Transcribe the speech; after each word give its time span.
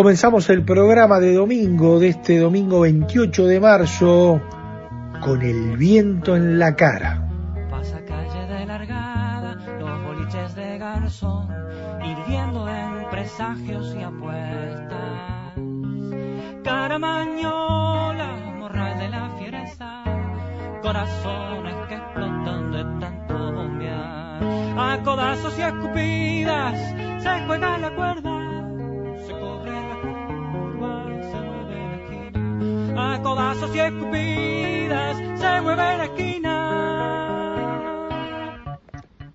Comenzamos 0.00 0.48
el 0.48 0.64
programa 0.64 1.20
de 1.20 1.34
domingo, 1.34 2.00
de 2.00 2.08
este 2.08 2.38
domingo 2.38 2.80
28 2.80 3.46
de 3.46 3.60
marzo, 3.60 4.40
con 5.20 5.42
el 5.42 5.76
viento 5.76 6.34
en 6.36 6.58
la 6.58 6.74
cara. 6.74 7.28
Pasa 7.68 8.02
calle 8.06 8.46
de 8.46 8.64
largada, 8.64 9.56
los 9.78 10.02
boliches 10.02 10.54
de 10.54 10.78
garzón, 10.78 11.48
hirviendo 12.02 12.66
en 12.66 13.10
presagios 13.10 13.94
y 13.94 14.02
apuestas. 14.02 15.52
Caramañola, 16.64 18.54
morral 18.58 18.98
de 19.00 19.08
la 19.10 19.36
fiereza, 19.38 20.04
corazones 20.80 21.74
que 21.90 21.94
explotan 21.96 22.72
de 22.72 22.84
tanto 23.04 23.52
bombear. 23.52 24.42
A 24.78 24.98
codazos 25.04 25.58
y 25.58 25.60
escupidas 25.60 27.22
se 27.22 27.46
juega 27.46 27.76
la 27.76 27.94
cuerda 27.94 28.29
codazos 33.22 33.74
y 33.74 33.80
escupidas 33.80 35.16
se 35.38 35.60
mueve 35.60 35.82
la 35.98 36.04
esquina. 36.04 36.50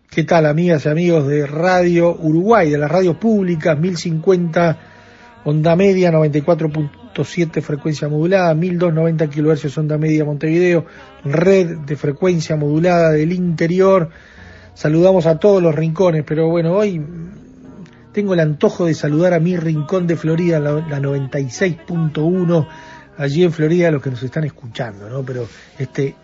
¿Qué 0.10 0.24
tal 0.24 0.46
amigas 0.46 0.86
y 0.86 0.90
amigos 0.90 1.28
de 1.28 1.46
Radio 1.46 2.16
Uruguay, 2.16 2.70
de 2.70 2.78
las 2.78 2.90
radios 2.90 3.18
públicas, 3.18 3.78
1050 3.78 4.78
onda 5.46 5.76
media, 5.76 6.12
94.7 6.12 7.62
frecuencia 7.62 8.08
modulada, 8.08 8.54
1290 8.56 9.30
kHz 9.30 9.78
onda 9.78 9.98
media 9.98 10.26
Montevideo, 10.26 10.86
red 11.24 11.80
de 11.80 11.96
frecuencia 11.96 12.56
modulada 12.56 13.12
del 13.12 13.32
interior. 13.32 14.10
Saludamos 14.74 15.26
a 15.26 15.38
todos 15.38 15.62
los 15.62 15.76
rincones, 15.76 16.24
pero 16.26 16.50
bueno, 16.50 16.74
hoy 16.74 17.02
tengo 18.12 18.34
el 18.34 18.40
antojo 18.40 18.86
de 18.86 18.94
saludar 18.94 19.34
a 19.34 19.40
mi 19.40 19.58
rincón 19.58 20.08
de 20.08 20.16
Florida, 20.16 20.60
la, 20.60 20.72
la 20.72 21.00
96.1 21.00 22.68
allí 23.18 23.44
en 23.44 23.52
Florida 23.52 23.92
los 23.92 24.02
que 24.02 24.10
nos 24.10 24.24
están 24.24 24.44
escuchando, 24.44 25.10
¿no? 25.10 25.24
Pero 25.24 25.48
este 25.78 26.16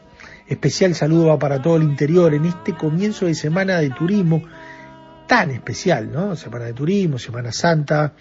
especial 0.47 0.95
saludo 0.95 1.27
va 1.27 1.39
para 1.39 1.61
todo 1.61 1.77
el 1.77 1.83
interior 1.83 2.33
en 2.33 2.45
este 2.45 2.75
comienzo 2.75 3.25
de 3.25 3.35
semana 3.35 3.79
de 3.79 3.89
turismo 3.89 4.43
tan 5.27 5.51
especial, 5.51 6.11
¿no? 6.11 6.35
Semana 6.35 6.65
de 6.65 6.73
turismo, 6.73 7.17
Semana 7.17 7.53
Santa, 7.53 8.13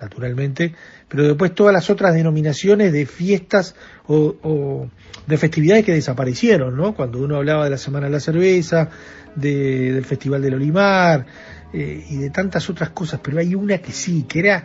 naturalmente, 0.00 0.74
pero 1.08 1.24
después 1.24 1.54
todas 1.54 1.72
las 1.72 1.90
otras 1.90 2.14
denominaciones 2.14 2.92
de 2.92 3.06
fiestas 3.06 3.74
o, 4.06 4.88
de 5.26 5.36
festividades 5.36 5.84
que 5.84 5.92
desaparecieron, 5.92 6.76
¿no? 6.76 6.94
Cuando 6.94 7.18
uno 7.18 7.36
hablaba 7.36 7.64
de 7.64 7.70
la 7.70 7.78
Semana 7.78 8.06
de 8.06 8.12
la 8.12 8.20
Cerveza, 8.20 8.90
del 9.34 10.04
Festival 10.04 10.42
del 10.42 10.54
Olimar 10.54 11.26
eh, 11.72 12.04
y 12.08 12.16
de 12.16 12.30
tantas 12.30 12.68
otras 12.70 12.90
cosas, 12.90 13.20
pero 13.22 13.38
hay 13.38 13.54
una 13.54 13.78
que 13.78 13.92
sí, 13.92 14.24
que 14.28 14.40
era 14.40 14.64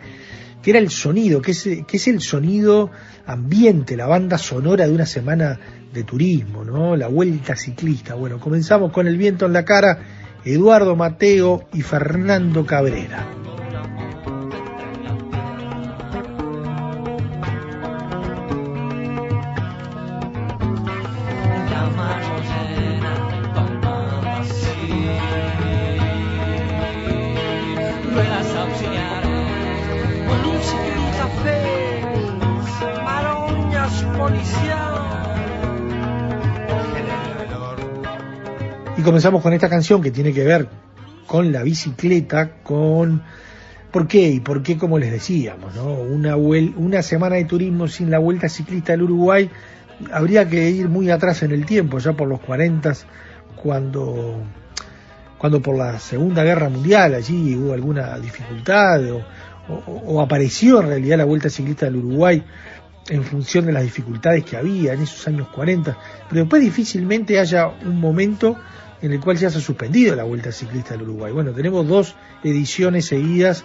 que 0.64 0.70
era 0.70 0.78
el 0.78 0.88
sonido, 0.88 1.42
que 1.42 1.50
es, 1.50 1.62
que 1.62 1.96
es 1.98 2.08
el 2.08 2.22
sonido 2.22 2.90
ambiente, 3.26 3.98
la 3.98 4.06
banda 4.06 4.38
sonora 4.38 4.86
de 4.86 4.94
una 4.94 5.04
semana 5.04 5.60
de 5.92 6.04
turismo, 6.04 6.64
¿no? 6.64 6.96
La 6.96 7.06
vuelta 7.06 7.54
ciclista. 7.54 8.14
Bueno, 8.14 8.40
comenzamos 8.40 8.90
con 8.90 9.06
el 9.06 9.18
viento 9.18 9.44
en 9.44 9.52
la 9.52 9.66
cara, 9.66 9.98
Eduardo 10.42 10.96
Mateo 10.96 11.68
y 11.74 11.82
Fernando 11.82 12.64
Cabrera. 12.64 13.53
Comenzamos 39.04 39.42
con 39.42 39.52
esta 39.52 39.68
canción 39.68 40.02
que 40.02 40.10
tiene 40.10 40.32
que 40.32 40.44
ver 40.44 40.68
con 41.26 41.52
la 41.52 41.62
bicicleta, 41.62 42.62
con 42.62 43.22
por 43.90 44.08
qué 44.08 44.28
y 44.28 44.40
por 44.40 44.62
qué, 44.62 44.76
como 44.76 44.98
les 44.98 45.12
decíamos, 45.12 45.74
¿no? 45.76 45.92
Una, 45.92 46.36
una 46.36 47.02
semana 47.02 47.36
de 47.36 47.44
turismo 47.44 47.86
sin 47.86 48.10
la 48.10 48.18
vuelta 48.18 48.48
ciclista 48.48 48.92
del 48.92 49.02
Uruguay 49.02 49.48
habría 50.12 50.48
que 50.48 50.70
ir 50.70 50.88
muy 50.88 51.10
atrás 51.10 51.42
en 51.44 51.52
el 51.52 51.64
tiempo, 51.64 51.98
ya 51.98 52.12
por 52.12 52.26
los 52.26 52.40
40, 52.40 52.92
cuando, 53.54 54.42
cuando 55.38 55.62
por 55.62 55.76
la 55.76 55.98
Segunda 56.00 56.42
Guerra 56.42 56.68
Mundial 56.68 57.14
allí 57.14 57.54
hubo 57.54 57.72
alguna 57.72 58.18
dificultad 58.18 59.00
o, 59.12 59.24
o 59.68 60.20
apareció 60.20 60.80
en 60.80 60.88
realidad 60.88 61.18
la 61.18 61.24
vuelta 61.24 61.48
ciclista 61.48 61.86
del 61.86 61.96
Uruguay 61.96 62.42
en 63.08 63.22
función 63.22 63.66
de 63.66 63.72
las 63.72 63.82
dificultades 63.82 64.44
que 64.44 64.56
había 64.56 64.94
en 64.94 65.02
esos 65.02 65.26
años 65.28 65.48
40, 65.48 65.96
pero 66.28 66.42
después 66.42 66.62
difícilmente 66.62 67.38
haya 67.38 67.68
un 67.68 68.00
momento 68.00 68.56
en 69.02 69.12
el 69.12 69.20
cual 69.20 69.38
se 69.38 69.46
ha 69.46 69.50
suspendido 69.50 70.14
la 70.14 70.24
Vuelta 70.24 70.52
Ciclista 70.52 70.94
del 70.94 71.02
Uruguay. 71.02 71.32
Bueno, 71.32 71.52
tenemos 71.52 71.86
dos 71.86 72.14
ediciones 72.42 73.06
seguidas 73.06 73.64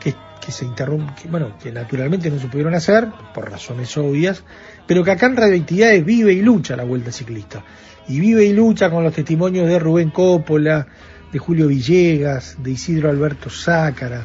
que, 0.00 0.14
se 0.48 0.64
interrumpen, 0.64 1.12
bueno, 1.28 1.58
que 1.58 1.72
naturalmente 1.72 2.30
no 2.30 2.38
se 2.38 2.46
pudieron 2.46 2.74
hacer, 2.74 3.08
por 3.34 3.50
razones 3.50 3.96
obvias, 3.96 4.44
pero 4.86 5.02
que 5.02 5.10
acá 5.10 5.26
en 5.26 5.36
Radioactividades 5.36 6.04
vive 6.04 6.34
y 6.34 6.40
lucha 6.40 6.76
la 6.76 6.84
Vuelta 6.84 7.10
Ciclista. 7.10 7.64
Y 8.06 8.20
vive 8.20 8.44
y 8.44 8.52
lucha 8.52 8.88
con 8.88 9.02
los 9.02 9.12
testimonios 9.12 9.68
de 9.68 9.80
Rubén 9.80 10.10
Coppola, 10.10 10.86
de 11.32 11.38
Julio 11.40 11.66
Villegas, 11.66 12.56
de 12.62 12.70
Isidro 12.70 13.10
Alberto 13.10 13.50
Zácara, 13.50 14.24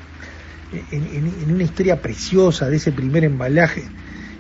en, 0.92 1.52
una 1.54 1.64
historia 1.64 2.02
preciosa 2.02 2.70
de 2.70 2.78
ese 2.78 2.92
primer 2.92 3.24
embalaje 3.24 3.84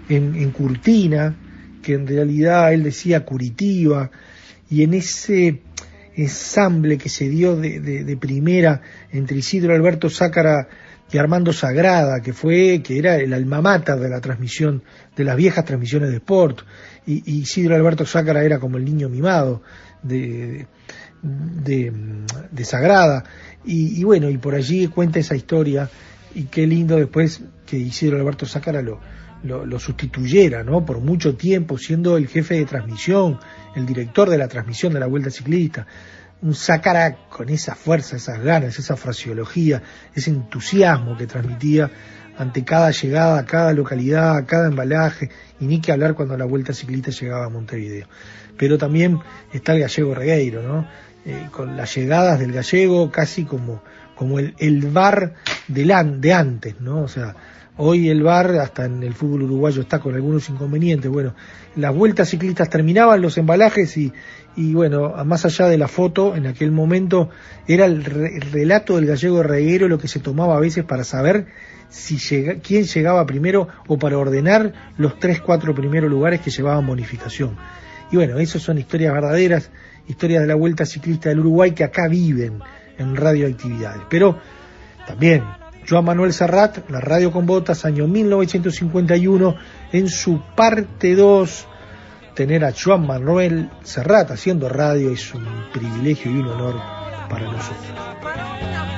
en, 0.09 0.51
Curtina, 0.51 1.35
que 1.81 1.93
en 1.93 2.07
realidad 2.07 2.73
él 2.73 2.83
decía 2.83 3.25
Curitiva, 3.25 4.11
y 4.69 4.83
en 4.83 4.93
ese 4.93 5.61
ensamble 6.15 6.97
que 6.97 7.09
se 7.09 7.29
dio 7.29 7.55
de, 7.55 8.17
primera 8.19 8.81
entre 9.11 9.37
Isidro 9.37 9.73
Alberto 9.73 10.09
Zácara 10.09 10.67
y 11.11 11.17
Armando 11.17 11.51
Sagrada, 11.51 12.21
que 12.21 12.33
fue, 12.33 12.81
que 12.83 12.97
era 12.97 13.17
el 13.17 13.33
alma 13.33 13.61
mater 13.61 13.97
de 13.97 14.09
la 14.09 14.21
transmisión, 14.21 14.83
de 15.15 15.23
las 15.23 15.35
viejas 15.35 15.65
transmisiones 15.65 16.09
de 16.09 16.17
Sport, 16.17 16.61
y, 17.05 17.39
Isidro 17.39 17.75
Alberto 17.75 18.05
Zácara 18.05 18.43
era 18.43 18.59
como 18.59 18.77
el 18.77 18.85
niño 18.85 19.09
mimado 19.09 19.61
de, 20.03 20.67
de, 21.21 22.63
Sagrada, 22.63 23.25
y, 23.65 24.03
bueno, 24.03 24.29
y 24.29 24.37
por 24.37 24.55
allí 24.55 24.87
cuenta 24.87 25.19
esa 25.19 25.35
historia, 25.35 25.89
y 26.33 26.45
qué 26.45 26.65
lindo 26.65 26.95
después 26.95 27.41
que 27.65 27.77
Isidro 27.77 28.17
Alberto 28.17 28.45
Zácara 28.45 28.81
lo, 28.81 28.99
lo, 29.43 29.79
sustituyera, 29.79 30.63
¿no? 30.63 30.85
Por 30.85 30.99
mucho 30.99 31.35
tiempo, 31.35 31.77
siendo 31.77 32.17
el 32.17 32.27
jefe 32.27 32.55
de 32.55 32.65
transmisión, 32.65 33.39
el 33.75 33.85
director 33.85 34.29
de 34.29 34.37
la 34.37 34.47
transmisión 34.47 34.93
de 34.93 34.99
la 34.99 35.07
Vuelta 35.07 35.29
Ciclista. 35.29 35.85
Un 36.41 36.55
Sácara 36.55 37.27
con 37.29 37.49
esa 37.49 37.75
fuerza, 37.75 38.15
esas 38.15 38.41
ganas, 38.41 38.79
esa 38.79 38.95
fraseología, 38.95 39.83
ese 40.15 40.31
entusiasmo 40.31 41.15
que 41.15 41.27
transmitía 41.27 41.91
ante 42.37 42.63
cada 42.63 42.89
llegada, 42.91 43.45
cada 43.45 43.73
localidad, 43.73 44.45
cada 44.47 44.67
embalaje, 44.67 45.29
y 45.59 45.65
ni 45.65 45.81
que 45.81 45.91
hablar 45.91 46.15
cuando 46.15 46.35
la 46.37 46.45
Vuelta 46.45 46.73
Ciclista 46.73 47.11
llegaba 47.11 47.45
a 47.45 47.49
Montevideo. 47.49 48.07
Pero 48.57 48.77
también 48.77 49.19
está 49.53 49.73
el 49.73 49.81
gallego 49.81 50.15
Regueiro, 50.15 50.63
¿no? 50.63 50.87
Eh, 51.25 51.47
con 51.51 51.77
las 51.77 51.93
llegadas 51.95 52.39
del 52.39 52.51
gallego 52.51 53.11
casi 53.11 53.45
como, 53.45 53.83
como 54.15 54.39
el, 54.39 54.55
el 54.57 54.81
bar 54.87 55.35
an- 55.93 56.19
de 56.21 56.33
antes, 56.33 56.81
¿no? 56.81 57.01
O 57.03 57.07
sea, 57.07 57.35
hoy 57.77 58.09
el 58.09 58.21
bar, 58.23 58.51
hasta 58.57 58.85
en 58.85 59.01
el 59.03 59.13
fútbol 59.13 59.43
uruguayo, 59.43 59.81
está 59.81 59.99
con 59.99 60.13
algunos 60.13 60.49
inconvenientes. 60.49 61.09
Bueno, 61.09 61.33
las 61.75 61.95
vueltas 61.95 62.29
ciclistas 62.29 62.69
terminaban 62.69 63.21
los 63.21 63.37
embalajes 63.37 63.97
y, 63.97 64.11
y 64.55 64.73
bueno, 64.73 65.13
más 65.25 65.45
allá 65.45 65.67
de 65.67 65.77
la 65.77 65.87
foto, 65.87 66.35
en 66.35 66.47
aquel 66.47 66.71
momento 66.71 67.29
era 67.67 67.85
el, 67.85 68.03
re- 68.03 68.35
el 68.35 68.41
relato 68.51 68.97
del 68.97 69.05
gallego 69.05 69.41
reguero 69.41 69.87
lo 69.87 69.97
que 69.97 70.07
se 70.07 70.19
tomaba 70.19 70.57
a 70.57 70.59
veces 70.59 70.83
para 70.83 71.03
saber 71.03 71.47
si 71.89 72.17
llega, 72.17 72.55
quién 72.61 72.83
llegaba 72.83 73.25
primero 73.25 73.67
o 73.87 73.97
para 73.97 74.17
ordenar 74.17 74.73
los 74.97 75.19
tres, 75.19 75.41
cuatro 75.41 75.73
primeros 75.73 76.09
lugares 76.09 76.41
que 76.41 76.51
llevaban 76.51 76.85
bonificación. 76.85 77.57
Y 78.11 78.17
bueno, 78.17 78.39
esas 78.39 78.61
son 78.61 78.77
historias 78.77 79.13
verdaderas, 79.13 79.71
historias 80.07 80.41
de 80.41 80.47
la 80.47 80.55
Vuelta 80.55 80.85
Ciclista 80.85 81.29
del 81.29 81.39
Uruguay 81.39 81.71
que 81.71 81.83
acá 81.85 82.07
viven 82.09 82.59
en 82.97 83.15
radioactividades. 83.15 84.03
Pero 84.09 84.37
también 85.07 85.43
Joan 85.87 86.05
Manuel 86.05 86.33
Serrat, 86.33 86.89
la 86.89 86.99
radio 86.99 87.31
con 87.31 87.45
botas, 87.45 87.85
año 87.85 88.07
1951, 88.07 89.55
en 89.91 90.09
su 90.09 90.41
parte 90.55 91.15
2, 91.15 91.67
tener 92.35 92.63
a 92.65 92.73
Joan 92.73 93.05
Manuel 93.05 93.69
Serrat 93.83 94.31
haciendo 94.31 94.69
radio 94.69 95.11
es 95.11 95.33
un 95.33 95.45
privilegio 95.73 96.31
y 96.31 96.35
un 96.35 96.47
honor 96.47 96.75
para 97.29 97.45
nosotros. 97.45 98.90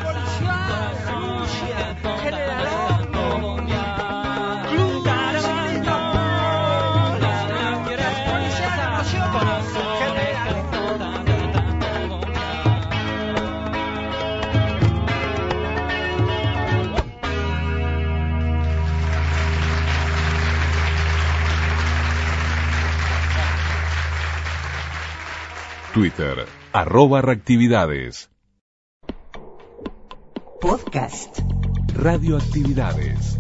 Twitter, 25.94 26.48
arroba 26.72 27.22
reactividades. 27.22 28.28
Podcast. 30.60 31.44
Radioactividades. 31.94 33.38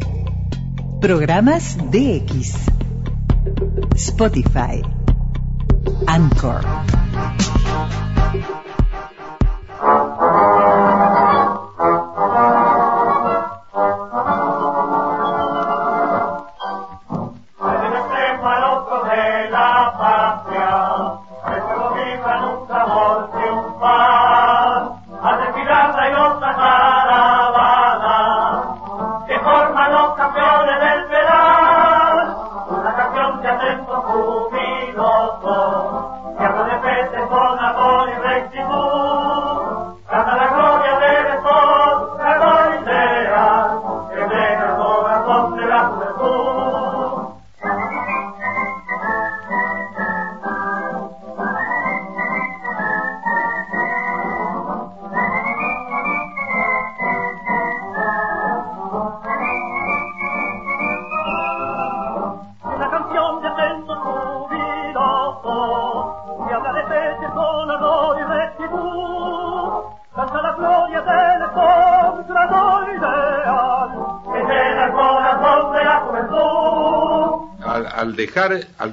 Programas 1.01 1.75
DX. 1.89 2.53
Spotify. 3.95 4.83
Anchor. 6.05 6.61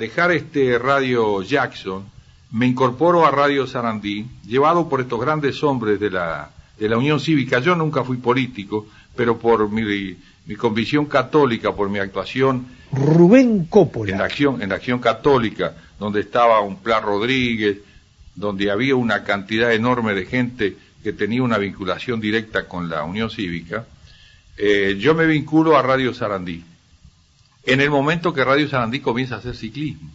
Dejar 0.01 0.33
este 0.33 0.79
radio 0.79 1.43
Jackson 1.43 2.05
me 2.53 2.67
incorporo 2.67 3.27
a 3.27 3.31
Radio 3.31 3.67
Sarandí 3.67 4.27
llevado 4.47 4.89
por 4.89 5.03
estos 5.03 5.21
grandes 5.21 5.63
hombres 5.63 6.01
de 6.01 6.11
la 6.11 6.51
de 6.79 6.89
la 6.89 6.97
Unión 6.97 7.21
Cívica 7.21 7.61
yo 7.61 7.77
nunca 7.77 8.03
fui 8.03 8.17
político 8.17 8.87
pero 9.15 9.39
por 9.39 9.71
mi, 9.71 10.17
mi 10.47 10.57
convicción 10.57 11.05
católica 11.05 11.73
por 11.75 11.91
mi 11.91 11.99
actuación 11.99 12.67
Rubén 12.91 13.51
en 13.51 13.59
la 13.59 13.69
Coppola. 13.69 14.25
acción 14.25 14.63
en 14.63 14.71
la 14.71 14.77
acción 14.77 15.01
católica 15.01 15.77
donde 15.99 16.21
estaba 16.21 16.63
un 16.63 16.79
Pla 16.79 17.01
Rodríguez 17.01 17.77
donde 18.35 18.71
había 18.71 18.97
una 18.97 19.23
cantidad 19.23 19.71
enorme 19.71 20.15
de 20.15 20.25
gente 20.25 20.77
que 21.03 21.13
tenía 21.13 21.43
una 21.43 21.59
vinculación 21.59 22.21
directa 22.21 22.67
con 22.67 22.89
la 22.89 23.05
Unión 23.05 23.29
Cívica 23.29 23.85
eh, 24.57 24.97
yo 24.99 25.15
me 25.15 25.27
vinculo 25.27 25.77
a 25.77 25.83
Radio 25.83 26.15
Sarandí 26.15 26.65
en 27.65 27.81
el 27.81 27.91
momento 27.91 28.33
que 28.33 28.45
Radio 28.45 28.69
Sarandí 28.69 29.01
comienza 29.01 29.37
a 29.37 29.39
hacer 29.39 29.57
ciclismo, 29.57 30.11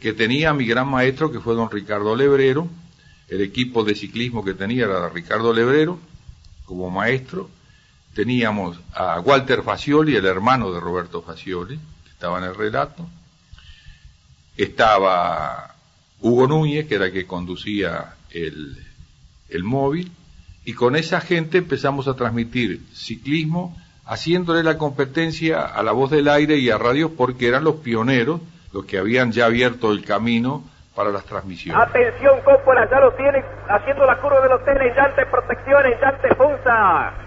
que 0.00 0.12
tenía 0.12 0.52
mi 0.52 0.66
gran 0.66 0.88
maestro 0.88 1.30
que 1.30 1.40
fue 1.40 1.54
don 1.54 1.70
Ricardo 1.70 2.14
Lebrero, 2.14 2.68
el 3.28 3.40
equipo 3.40 3.84
de 3.84 3.94
ciclismo 3.94 4.44
que 4.44 4.54
tenía 4.54 4.84
era 4.84 5.08
Ricardo 5.08 5.52
Lebrero 5.52 5.98
como 6.64 6.90
maestro, 6.90 7.50
teníamos 8.14 8.78
a 8.94 9.20
Walter 9.20 9.62
Facioli, 9.62 10.16
el 10.16 10.26
hermano 10.26 10.72
de 10.72 10.80
Roberto 10.80 11.22
Facioli, 11.22 11.76
que 11.76 12.10
estaba 12.10 12.38
en 12.38 12.44
el 12.44 12.54
relato, 12.54 13.08
estaba 14.56 15.74
Hugo 16.20 16.46
Núñez, 16.46 16.86
que 16.86 16.94
era 16.94 17.06
el 17.06 17.12
que 17.12 17.26
conducía 17.26 18.14
el, 18.30 18.82
el 19.48 19.64
móvil, 19.64 20.10
y 20.64 20.72
con 20.72 20.96
esa 20.96 21.20
gente 21.20 21.58
empezamos 21.58 22.08
a 22.08 22.14
transmitir 22.14 22.84
ciclismo, 22.94 23.76
haciéndole 24.06 24.62
la 24.62 24.78
competencia 24.78 25.62
a 25.62 25.82
la 25.82 25.92
voz 25.92 26.10
del 26.10 26.28
aire 26.28 26.56
y 26.56 26.70
a 26.70 26.78
radio, 26.78 27.14
porque 27.16 27.48
eran 27.48 27.64
los 27.64 27.76
pioneros, 27.76 28.40
los 28.72 28.84
que 28.84 28.98
habían 28.98 29.32
ya 29.32 29.46
abierto 29.46 29.90
el 29.90 30.04
camino 30.04 30.64
para 30.94 31.10
las 31.10 31.24
transmisiones. 31.24 31.82
Atención, 31.82 32.40
Coppola, 32.42 32.88
ya 32.90 33.00
lo 33.00 33.12
tiene 33.12 33.44
haciendo 33.68 34.06
la 34.06 34.16
curva 34.18 34.40
del 34.40 34.52
hotel 34.52 34.80
en 34.80 34.94
llante 34.94 35.26
protección, 35.26 35.86
en 35.86 36.00
llante 36.00 36.34
punta. 36.34 37.25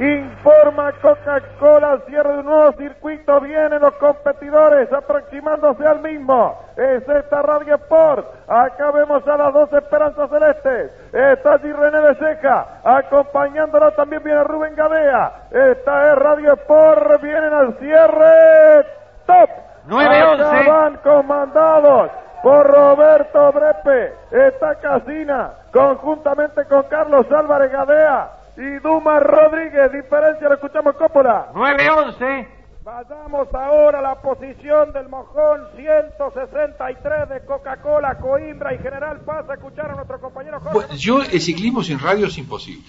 Informa 0.00 0.92
Coca-Cola, 0.92 1.98
cierre 2.06 2.32
de 2.32 2.38
un 2.38 2.46
nuevo 2.46 2.72
circuito, 2.72 3.38
vienen 3.42 3.82
los 3.82 3.92
competidores 3.96 4.90
aproximándose 4.90 5.86
al 5.86 6.00
mismo. 6.00 6.58
Es 6.74 7.06
esta 7.06 7.42
Radio 7.42 7.74
Sport. 7.74 8.26
Acá 8.48 8.92
vemos 8.92 9.28
a 9.28 9.36
las 9.36 9.52
dos 9.52 9.70
esperanzas 9.70 10.30
celestes. 10.30 10.90
Está 11.12 11.52
allí 11.52 11.70
René 11.70 12.00
de 12.00 12.14
Ceja, 12.14 12.80
acompañándolo 12.82 13.90
también 13.90 14.22
viene 14.22 14.42
Rubén 14.42 14.74
Gadea. 14.74 15.48
Esta 15.50 16.12
es 16.12 16.18
Radio 16.18 16.54
Sport, 16.54 17.20
vienen 17.20 17.52
al 17.52 17.74
cierre. 17.78 18.86
Top. 19.26 19.50
9-11. 19.86 20.32
Acá 20.32 20.70
van 20.70 20.96
comandados 20.96 22.10
por 22.42 22.66
Roberto 22.66 23.52
Brepe. 23.52 24.14
Está 24.30 24.76
Casina, 24.76 25.50
conjuntamente 25.70 26.64
con 26.64 26.84
Carlos 26.84 27.30
Álvarez 27.30 27.70
Gadea 27.70 28.39
y 28.60 28.78
Dumas 28.80 29.22
Rodríguez. 29.22 29.90
Diferencia, 29.92 30.48
lo 30.48 30.54
escuchamos 30.54 30.94
Coppola. 30.96 31.50
9-11. 31.54 32.48
Vayamos 32.84 33.48
ahora 33.54 33.98
a 33.98 34.02
la 34.02 34.20
posición 34.20 34.92
del 34.92 35.08
mojón 35.08 35.60
163 35.76 37.28
de 37.28 37.44
Coca-Cola, 37.44 38.18
Coimbra 38.18 38.74
y 38.74 38.78
General 38.78 39.20
Paz 39.20 39.48
a 39.48 39.54
escuchar 39.54 39.90
a 39.90 39.94
nuestro 39.94 40.20
compañero 40.20 40.60
Jorge. 40.60 40.74
Bueno, 40.74 40.94
yo 40.94 41.22
el 41.22 41.40
ciclismo 41.40 41.82
sin 41.82 41.98
radio 41.98 42.26
es 42.26 42.38
imposible. 42.38 42.88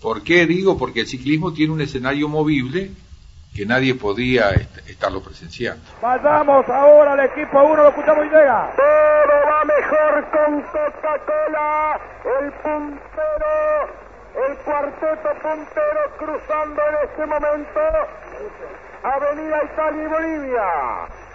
¿Por 0.00 0.22
qué 0.22 0.46
digo? 0.46 0.78
Porque 0.78 1.00
el 1.00 1.06
ciclismo 1.06 1.52
tiene 1.52 1.72
un 1.72 1.80
escenario 1.80 2.28
movible 2.28 2.90
que 3.54 3.66
nadie 3.66 3.94
podía 3.94 4.50
est- 4.50 4.88
estarlo 4.88 5.20
presenciando. 5.22 5.82
Vayamos 6.00 6.68
ahora 6.68 7.12
al 7.12 7.20
equipo 7.20 7.62
1, 7.62 7.82
lo 7.82 7.88
escuchamos 7.88 8.26
y 8.26 8.28
llega. 8.30 8.70
Todo 8.76 9.34
va 9.50 9.64
mejor 9.64 10.24
con 10.30 10.62
Coca-Cola, 10.62 12.00
el 12.40 12.52
puntero, 12.52 13.88
el 14.48 14.56
cuarteto 14.58 15.28
puntero 15.42 16.00
cruzando 16.18 16.82
en 16.88 17.08
este 17.08 17.26
momento 17.26 17.80
Avenida 19.02 19.64
Italia 19.64 20.02
y 20.02 20.06
Bolivia. 20.06 20.62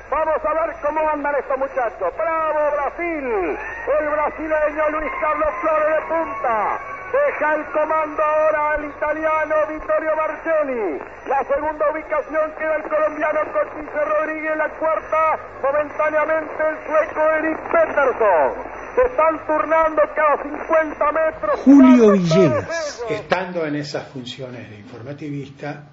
Vamos 0.10 0.38
a 0.46 0.54
ver 0.54 0.76
cómo 0.84 1.10
andan 1.10 1.36
estos 1.36 1.58
muchachos. 1.58 2.14
¡Bravo 2.16 2.60
Brasil! 2.76 3.58
El 4.00 4.10
brasileño 4.10 4.90
Luis 4.92 5.12
Carlos 5.20 5.50
Flores 5.62 5.96
de 5.96 6.02
punta. 6.08 6.80
Deja 7.16 7.56
el 7.56 7.66
comando 7.72 8.22
ahora 8.22 8.74
al 8.74 8.86
italiano 8.86 9.56
Vittorio 9.70 10.16
Marcelli. 10.18 11.00
La 11.28 11.46
segunda 11.48 11.86
ubicación 11.94 12.52
queda 12.60 12.76
el 12.76 12.84
colombiano 12.84 13.40
Cochise 13.54 14.04
Rodríguez. 14.04 14.58
La 14.58 14.70
cuarta, 14.76 15.40
momentáneamente, 15.64 16.60
el 16.60 16.78
sueco 16.86 17.22
Eric 17.40 17.60
Peterson. 17.72 18.52
Se 18.96 19.02
están 19.02 19.48
turnando 19.48 20.02
cada 20.14 20.44
50 20.44 21.12
metros. 21.14 21.60
Julio 21.62 22.12
Villegas. 22.12 23.04
Estando 23.10 23.66
en 23.66 23.76
esas 23.78 24.10
funciones 24.10 24.70
de 24.70 24.80
informativista, 24.80 25.84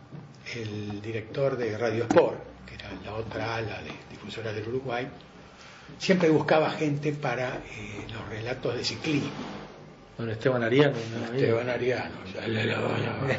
el 0.56 1.00
director 1.00 1.56
de 1.56 1.78
Radio 1.78 2.02
Sport, 2.04 2.66
que 2.66 2.74
era 2.74 2.88
la 3.04 3.14
otra 3.14 3.54
ala 3.56 3.80
de 3.82 3.92
difusora 4.10 4.52
del 4.52 4.66
Uruguay, 4.66 5.08
siempre 5.98 6.30
buscaba 6.30 6.70
gente 6.70 7.12
para 7.12 7.58
eh, 7.58 8.06
los 8.12 8.28
relatos 8.28 8.74
de 8.74 8.84
ciclismo. 8.84 9.61
Don 10.22 10.30
Esteban 10.30 10.62
Ariano. 10.62 10.94
¿no? 10.94 11.34
Esteban 11.34 11.68
Ariano, 11.68 12.14
la. 12.46 13.38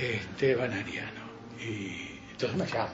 Esteban 0.02 0.72
Ariano. 0.72 1.20
Y 1.60 2.18
entonces 2.32 2.58
me 2.58 2.66
llama. 2.66 2.90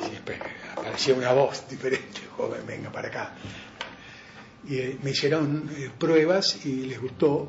Siempre 0.00 0.40
aparecía 0.72 1.14
una 1.14 1.32
voz 1.32 1.68
diferente, 1.68 2.22
joven, 2.36 2.66
venga 2.66 2.90
para 2.90 3.06
acá. 3.06 3.34
Y 4.68 4.76
eh, 4.76 4.98
me 5.04 5.10
hicieron 5.10 5.70
eh, 5.76 5.88
pruebas 5.96 6.66
y 6.66 6.86
les 6.86 7.00
gustó 7.00 7.48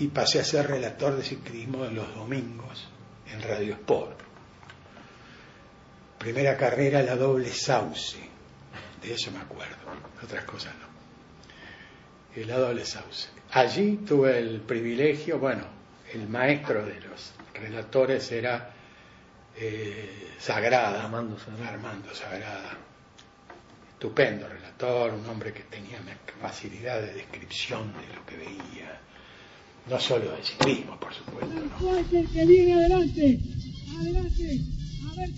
y 0.00 0.08
pasé 0.08 0.40
a 0.40 0.44
ser 0.44 0.66
relator 0.66 1.16
de 1.16 1.22
ciclismo 1.22 1.84
los 1.84 2.12
domingos 2.12 2.88
en 3.32 3.40
Radio 3.40 3.74
Sport. 3.74 4.18
Primera 6.18 6.56
carrera, 6.56 7.04
la 7.04 7.14
doble 7.14 7.52
sauce. 7.52 8.18
De 9.00 9.14
eso 9.14 9.30
me 9.30 9.38
acuerdo, 9.38 9.76
otras 10.20 10.44
cosas 10.44 10.74
no. 10.74 12.40
Y 12.40 12.44
la 12.46 12.58
doble 12.58 12.84
sauce. 12.84 13.41
Allí 13.52 13.98
tuve 14.06 14.38
el 14.38 14.60
privilegio, 14.62 15.38
bueno, 15.38 15.64
el 16.14 16.26
maestro 16.26 16.86
de 16.86 16.98
los 17.02 17.32
relatores 17.52 18.32
era 18.32 18.70
eh, 19.54 20.30
Sagrada, 20.38 21.04
Armando 21.04 21.38
Sagrada. 21.38 21.68
Armando 21.68 22.14
Sagrada. 22.14 22.78
Estupendo 23.90 24.48
relator, 24.48 25.12
un 25.12 25.26
hombre 25.26 25.52
que 25.52 25.64
tenía 25.64 26.00
una 26.00 26.16
facilidad 26.40 27.02
de 27.02 27.12
descripción 27.12 27.92
de 27.92 28.14
lo 28.14 28.24
que 28.24 28.36
veía, 28.38 28.98
no 29.86 30.00
solo 30.00 30.32
de 30.32 30.42
ciclismo, 30.42 30.98
por 30.98 31.12
supuesto. 31.12 31.54
¿no? 31.78 31.98
el 31.98 32.06
que 32.08 32.46
viene 32.46 32.72
adelante, 32.72 33.38
adelante, 34.00 34.60
a 35.10 35.20
ver 35.20 35.30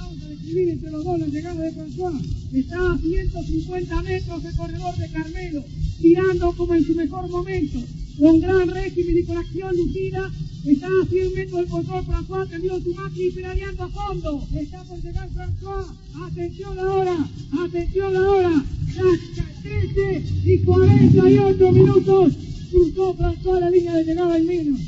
vamos 0.00 0.22
a 0.22 0.28
describir 0.28 0.68
entre 0.70 0.90
los 0.90 1.04
dos 1.04 1.18
la 1.18 1.26
llegada 1.26 1.62
de 1.62 1.72
François, 1.72 2.20
está 2.52 2.92
a 2.92 2.98
150 2.98 4.02
metros 4.02 4.42
del 4.42 4.56
corredor 4.56 4.96
de 4.96 5.08
Carmelo, 5.10 5.64
tirando 6.00 6.52
como 6.52 6.74
en 6.74 6.84
su 6.84 6.94
mejor 6.94 7.28
momento, 7.28 7.78
con 8.18 8.40
gran 8.40 8.68
régimen 8.68 9.18
y 9.18 9.24
con 9.24 9.36
acción 9.36 9.76
lucida, 9.76 10.30
está 10.64 10.86
a 10.86 11.06
100 11.06 11.34
metros 11.34 11.60
del 11.60 11.68
control. 11.68 12.04
François, 12.06 12.48
tendido 12.48 12.80
su 12.80 12.94
máquina 12.94 13.26
y 13.26 13.30
pedaleando 13.32 13.84
a 13.84 13.88
fondo, 13.88 14.48
está 14.54 14.84
por 14.84 15.02
llegar 15.02 15.28
François, 15.30 15.86
atención 16.26 16.78
ahora, 16.78 17.28
atención 17.64 18.16
ahora, 18.16 18.64
las 18.96 19.62
13 19.62 20.24
y 20.44 20.58
48 20.58 21.72
minutos, 21.72 22.32
cruzó 22.70 23.16
François 23.16 23.60
la 23.60 23.70
línea 23.70 23.94
de 23.96 24.04
llegada 24.04 24.36
en 24.36 24.46
menos, 24.46 24.80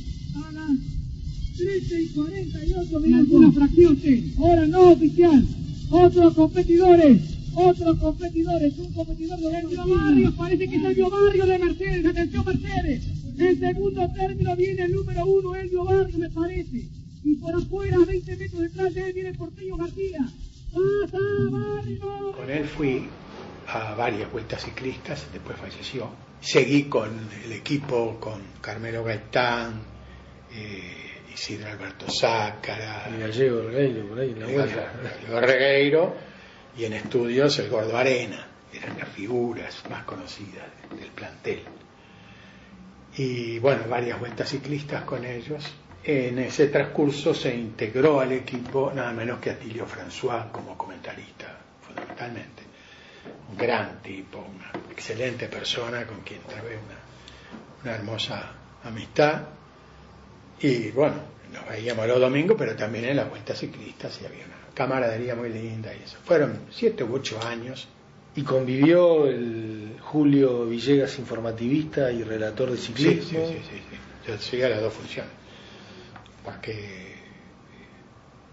13 1.56 2.02
y 2.02 2.08
48 2.08 3.00
minutos. 3.00 3.32
Una 3.32 3.52
fracción 3.52 3.96
T. 3.96 4.32
Ahora 4.38 4.66
no 4.66 4.92
oficial. 4.92 5.46
Otros 5.90 6.34
competidores. 6.34 7.20
Otros 7.54 7.98
competidores. 7.98 8.78
Un 8.78 8.92
competidor 8.92 9.38
de 9.38 9.50
Sergio 9.50 9.86
Barrios. 9.86 10.34
Parece 10.34 10.68
que 10.68 10.76
es 10.76 10.84
Elvio 10.84 11.10
Barrios 11.10 11.48
de 11.48 11.58
Mercedes. 11.58 12.06
Atención 12.06 12.44
Mercedes. 12.44 13.12
En 13.38 13.58
segundo 13.58 14.08
término 14.12 14.56
viene 14.56 14.84
el 14.84 14.92
número 14.92 15.24
uno, 15.24 15.56
Elvio 15.56 15.84
Barrios, 15.84 16.18
me 16.18 16.30
parece. 16.30 16.88
Y 17.24 17.36
por 17.36 17.54
afuera, 17.54 17.96
a 17.96 18.04
20 18.04 18.36
metros 18.36 18.60
detrás 18.60 18.94
de 18.94 19.06
él, 19.06 19.12
viene 19.12 19.34
Porteño 19.34 19.76
García. 19.76 20.18
¡Pasa 20.72 21.18
Barrios! 21.50 22.36
Con 22.36 22.50
él 22.50 22.64
fui 22.66 23.06
a 23.68 23.94
varias 23.94 24.30
vueltas 24.30 24.62
ciclistas, 24.62 25.26
después 25.32 25.56
falleció. 25.58 26.10
Seguí 26.40 26.84
con 26.84 27.10
el 27.44 27.52
equipo, 27.52 28.18
con 28.20 28.40
Carmelo 28.60 29.04
Gaitán, 29.04 29.80
eh, 30.52 31.01
Isidro 31.32 31.68
Alberto 31.68 32.06
Zácara, 32.10 33.08
Y 33.14 33.20
Gallego 33.20 33.62
Regueiro, 33.62 34.08
por 34.08 34.20
ahí, 34.20 34.34
la. 34.34 34.46
Gallego 34.46 35.40
Regueiro, 35.40 36.16
y 36.76 36.84
en 36.84 36.92
estudios 36.94 37.58
el 37.58 37.68
Gordo 37.68 37.96
Arena, 37.96 38.46
eran 38.72 38.98
las 38.98 39.08
figuras 39.08 39.82
más 39.90 40.04
conocidas 40.04 40.64
del 40.98 41.10
plantel. 41.10 41.62
Y 43.16 43.58
bueno, 43.58 43.84
varias 43.88 44.18
vueltas 44.18 44.48
ciclistas 44.48 45.02
con 45.04 45.24
ellos. 45.24 45.74
En 46.04 46.38
ese 46.38 46.68
transcurso 46.68 47.34
se 47.34 47.54
integró 47.54 48.20
al 48.20 48.32
equipo 48.32 48.90
nada 48.94 49.12
menos 49.12 49.38
que 49.38 49.50
Atilio 49.50 49.86
François 49.86 50.50
como 50.50 50.76
comentarista, 50.76 51.46
fundamentalmente. 51.86 52.62
Un 53.50 53.56
gran 53.56 54.02
tipo, 54.02 54.38
una 54.38 54.72
excelente 54.90 55.46
persona 55.46 56.04
con 56.06 56.22
quien 56.22 56.40
trabé 56.40 56.76
una, 56.76 56.98
una 57.84 57.94
hermosa 57.94 58.52
amistad. 58.82 59.42
Y 60.62 60.90
bueno, 60.92 61.16
nos 61.52 61.68
veíamos 61.68 62.06
los 62.06 62.20
domingos, 62.20 62.56
pero 62.58 62.74
también 62.76 63.04
en 63.06 63.16
las 63.16 63.28
vueltas 63.28 63.58
ciclistas 63.58 64.18
y 64.22 64.26
había 64.26 64.44
una 64.44 64.54
camaradería 64.74 65.34
muy 65.34 65.48
linda 65.50 65.92
y 65.94 66.02
eso. 66.02 66.16
Fueron 66.24 66.60
siete 66.70 67.04
u 67.04 67.14
ocho 67.14 67.40
años. 67.44 67.88
Y 68.34 68.42
convivió 68.42 69.26
el 69.26 69.96
Julio 70.00 70.64
Villegas, 70.66 71.18
informativista 71.18 72.10
y 72.10 72.22
relator 72.22 72.70
de 72.70 72.78
ciclismo. 72.78 73.46
sí, 73.46 73.54
sí, 73.54 73.60
sí, 73.70 73.76
sí. 73.90 73.96
Yo 74.26 74.38
seguía 74.38 74.68
las 74.70 74.80
dos 74.80 74.94
funciones. 74.94 75.30
Porque 76.44 77.12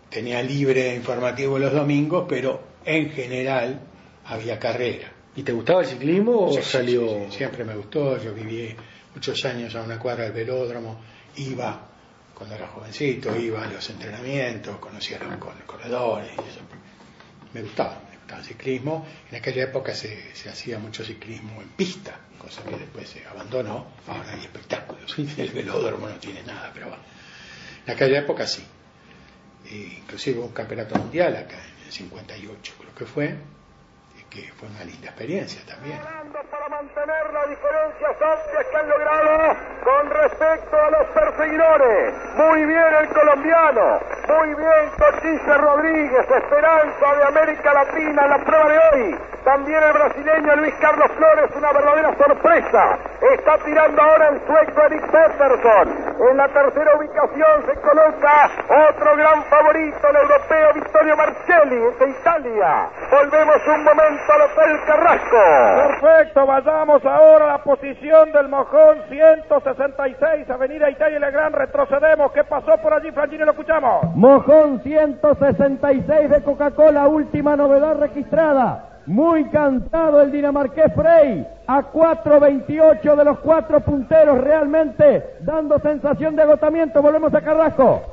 tenía 0.09 0.41
libre 0.43 0.95
informativo 0.95 1.57
los 1.59 1.71
domingos, 1.71 2.25
pero 2.27 2.61
en 2.85 3.09
general 3.11 3.79
había 4.25 4.59
carrera. 4.59 5.11
¿Y 5.35 5.43
te 5.43 5.53
gustaba 5.53 5.81
el 5.81 5.87
ciclismo 5.87 6.47
o 6.47 6.53
Sí, 6.53 6.61
salió? 6.61 7.07
sí, 7.07 7.15
sí, 7.31 7.37
siempre 7.37 7.63
me 7.63 7.75
gustó, 7.75 8.21
yo 8.21 8.33
viví 8.33 8.75
muchos 9.15 9.43
años 9.45 9.73
a 9.75 9.81
una 9.83 9.97
cuadra 9.99 10.25
del 10.25 10.33
velódromo, 10.33 10.99
iba 11.37 11.87
cuando 12.39 12.55
era 12.55 12.67
jovencito, 12.69 13.35
iba 13.35 13.63
a 13.63 13.67
los 13.67 13.87
entrenamientos, 13.91 14.77
conocía 14.79 15.17
a 15.19 15.23
los 15.25 15.37
cor- 15.37 15.61
corredores, 15.67 16.31
y 16.31 16.39
eso. 16.49 16.61
me 17.53 17.61
gustaba, 17.61 18.01
me 18.09 18.17
gustaba 18.17 18.39
el 18.41 18.47
ciclismo. 18.47 19.05
En 19.29 19.35
aquella 19.37 19.63
época 19.65 19.93
se, 19.93 20.33
se 20.35 20.49
hacía 20.49 20.79
mucho 20.79 21.03
ciclismo 21.05 21.61
en 21.61 21.69
pista, 21.69 22.17
cosa 22.39 22.63
que 22.63 22.77
después 22.77 23.07
se 23.09 23.25
abandonó, 23.27 23.85
ahora 24.07 24.33
hay 24.33 24.39
espectáculos, 24.41 25.15
el 25.37 25.49
velódromo 25.51 26.07
no 26.09 26.15
tiene 26.15 26.41
nada, 26.43 26.71
pero 26.73 26.87
bueno. 26.87 27.03
En 27.85 27.93
aquella 27.93 28.19
época 28.19 28.47
sí. 28.47 28.63
E 29.69 29.75
inclusive 29.99 30.39
hubo 30.39 30.47
un 30.47 30.53
campeonato 30.53 30.95
mundial 30.95 31.35
acá 31.35 31.57
en 31.79 31.85
el 31.85 31.91
58 31.91 32.73
creo 32.79 32.95
que 32.95 33.05
fue, 33.05 33.35
que 34.29 34.51
fue 34.57 34.69
una 34.69 34.83
linda 34.83 35.09
experiencia 35.09 35.61
también. 35.65 35.97
para 36.51 36.69
mantener 36.69 37.33
las 37.33 37.49
diferencias 37.49 38.15
amplias 38.21 38.65
que 38.69 38.77
han 38.77 38.89
logrado 38.89 39.55
con 39.83 40.09
respecto 40.09 40.77
a 40.77 40.89
los 40.91 41.07
perseguidores. 41.07 42.13
Muy 42.37 42.65
bien 42.65 42.93
el 43.01 43.09
colombiano, 43.09 43.99
muy 44.27 44.55
bien 44.55 44.83
Cochise 44.97 45.57
Rodríguez, 45.57 46.25
esperanza 46.29 47.15
de 47.15 47.23
América 47.23 47.73
Latina 47.73 48.23
en 48.23 48.29
la 48.29 48.37
prueba 48.39 48.69
de 48.69 48.77
hoy. 48.77 49.19
También 49.43 49.81
el 49.81 49.93
brasileño 49.93 50.55
Luis 50.57 50.75
Carlos 50.79 51.11
Flores, 51.17 51.49
una 51.55 51.73
verdadera 51.73 52.15
sorpresa. 52.17 52.99
Está 53.33 53.57
tirando 53.59 54.01
ahora 54.01 54.29
el 54.29 54.41
sueco 54.45 54.81
Eric 54.83 55.05
Peterson. 55.09 56.15
En 56.29 56.37
la 56.37 56.47
tercera 56.49 56.95
ubicación 56.97 57.65
se 57.65 57.81
coloca 57.81 58.49
otro 58.89 59.15
gran 59.15 59.43
favorito, 59.45 60.07
el 60.07 60.15
europeo 60.17 60.73
Vittorio 60.73 61.17
Marcelli, 61.17 61.79
de 61.99 62.09
Italia. 62.09 62.89
Volvemos 63.09 63.67
un 63.67 63.83
momento 63.83 64.18
Carrasco. 64.85 65.37
Perfecto, 65.87 66.45
vayamos 66.45 67.05
ahora 67.05 67.45
a 67.45 67.47
la 67.57 67.63
posición 67.63 68.31
del 68.31 68.47
Mojón 68.49 69.03
166, 69.09 70.49
Avenida 70.49 70.89
Italia 70.89 71.19
Legrand. 71.19 71.55
Retrocedemos. 71.55 72.31
¿Qué 72.31 72.43
pasó 72.43 72.77
por 72.81 72.93
allí, 72.93 73.11
Frangini? 73.11 73.43
Lo 73.45 73.51
escuchamos. 73.51 74.15
Mojón 74.15 74.81
166 74.81 76.29
de 76.29 76.43
Coca-Cola, 76.43 77.07
última 77.07 77.55
novedad 77.55 77.95
registrada. 77.97 78.88
Muy 79.09 79.45
cansado 79.45 80.21
el 80.21 80.31
dinamarqués 80.31 80.93
Frey, 80.93 81.43
a 81.65 81.81
4.28 81.81 83.15
de 83.15 83.23
los 83.25 83.39
cuatro 83.39 83.79
punteros, 83.79 84.37
realmente 84.37 85.37
dando 85.41 85.79
sensación 85.79 86.35
de 86.35 86.43
agotamiento. 86.43 87.01
Volvemos 87.01 87.33
a 87.33 87.41
Carrasco. 87.41 88.03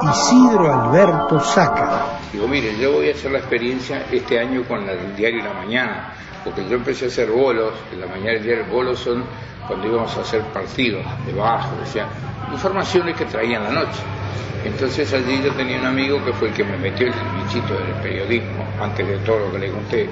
Isidro 0.00 0.72
Alberto 0.72 1.40
Saca. 1.40 2.20
Digo, 2.32 2.46
mire, 2.46 2.78
yo 2.78 2.92
voy 2.92 3.08
a 3.08 3.14
hacer 3.14 3.32
la 3.32 3.38
experiencia 3.38 4.04
este 4.12 4.38
año 4.38 4.62
con 4.68 4.86
la 4.86 4.92
del 4.92 5.16
diario 5.16 5.42
La 5.42 5.54
Mañana, 5.54 6.12
porque 6.44 6.68
yo 6.68 6.76
empecé 6.76 7.06
a 7.06 7.08
hacer 7.08 7.32
bolos, 7.32 7.74
en 7.92 8.00
la 8.00 8.06
mañana 8.06 8.34
del 8.34 8.44
diario 8.44 8.66
bolos 8.70 9.00
son 9.00 9.24
cuando 9.66 9.88
íbamos 9.88 10.16
a 10.16 10.20
hacer 10.20 10.42
partidos 10.52 11.04
de 11.26 11.32
bajo, 11.32 11.70
o 11.82 11.86
sea, 11.86 12.06
informaciones 12.52 13.16
que 13.16 13.24
traían 13.24 13.64
la 13.64 13.70
noche. 13.70 14.23
Entonces 14.64 15.12
allí 15.12 15.42
yo 15.42 15.52
tenía 15.52 15.78
un 15.78 15.86
amigo 15.86 16.24
que 16.24 16.32
fue 16.32 16.48
el 16.48 16.54
que 16.54 16.64
me 16.64 16.76
metió 16.78 17.06
el 17.06 17.12
bichito 17.12 17.74
del 17.74 17.94
periodismo, 18.02 18.64
antes 18.80 19.06
de 19.06 19.18
todo 19.18 19.40
lo 19.40 19.52
que 19.52 19.58
le 19.58 19.70
conté. 19.70 20.08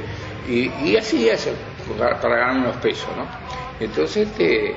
Y, 0.48 0.96
así 0.96 1.28
para, 1.98 2.18
ganar 2.18 2.56
unos 2.56 2.76
pesos, 2.76 3.08
¿no? 3.16 3.26
Entonces, 3.80 4.28
este, 4.28 4.74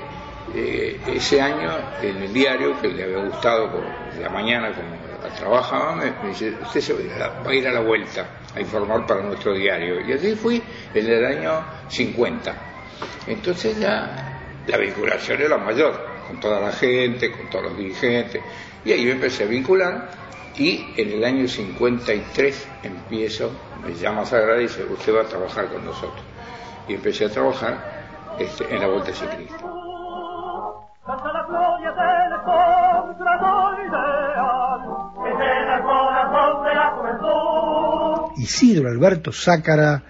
eh, 0.53 0.99
ese 1.07 1.41
año, 1.41 1.71
en 2.01 2.21
el 2.21 2.33
diario, 2.33 2.79
que 2.79 2.87
le 2.87 3.03
había 3.03 3.17
gustado 3.17 3.71
por 3.71 3.83
la 4.21 4.29
mañana, 4.29 4.71
como 4.73 4.95
trabajaba, 5.35 5.95
me, 5.95 6.11
me 6.23 6.29
dice, 6.29 6.53
usted 6.61 6.81
se 6.81 6.93
va 6.93 7.49
a 7.49 7.53
ir 7.53 7.67
a 7.67 7.71
la 7.71 7.79
vuelta 7.81 8.25
a 8.55 8.59
informar 8.61 9.05
para 9.05 9.21
nuestro 9.21 9.53
diario. 9.53 10.01
Y 10.07 10.13
así 10.13 10.35
fui 10.35 10.61
en 10.93 11.07
el 11.07 11.25
año 11.25 11.63
50. 11.89 12.55
Entonces 13.27 13.79
ya 13.79 14.39
la 14.67 14.77
vinculación 14.77 15.41
era 15.41 15.57
mayor, 15.57 15.99
con 16.27 16.39
toda 16.39 16.59
la 16.59 16.71
gente, 16.71 17.31
con 17.31 17.49
todos 17.49 17.65
los 17.65 17.77
dirigentes. 17.77 18.41
Y 18.85 18.91
ahí 18.91 19.03
me 19.05 19.13
empecé 19.13 19.43
a 19.43 19.47
vincular 19.47 20.09
y 20.57 20.85
en 20.95 21.11
el 21.11 21.23
año 21.25 21.47
53 21.47 22.67
empiezo, 22.83 23.51
me 23.85 23.93
llama 23.95 24.25
Sagrada 24.25 24.59
y 24.59 24.63
dice, 24.63 24.83
usted 24.85 25.13
va 25.13 25.21
a 25.23 25.25
trabajar 25.25 25.67
con 25.67 25.83
nosotros. 25.83 26.23
Y 26.87 26.93
empecé 26.93 27.25
a 27.25 27.29
trabajar 27.29 28.35
este, 28.39 28.63
en 28.73 28.79
la 28.79 28.87
Vuelta 28.87 29.11
Ciclista. 29.11 29.57
Isidro 38.37 38.89
Alberto 38.89 39.31
Zácara 39.31 40.03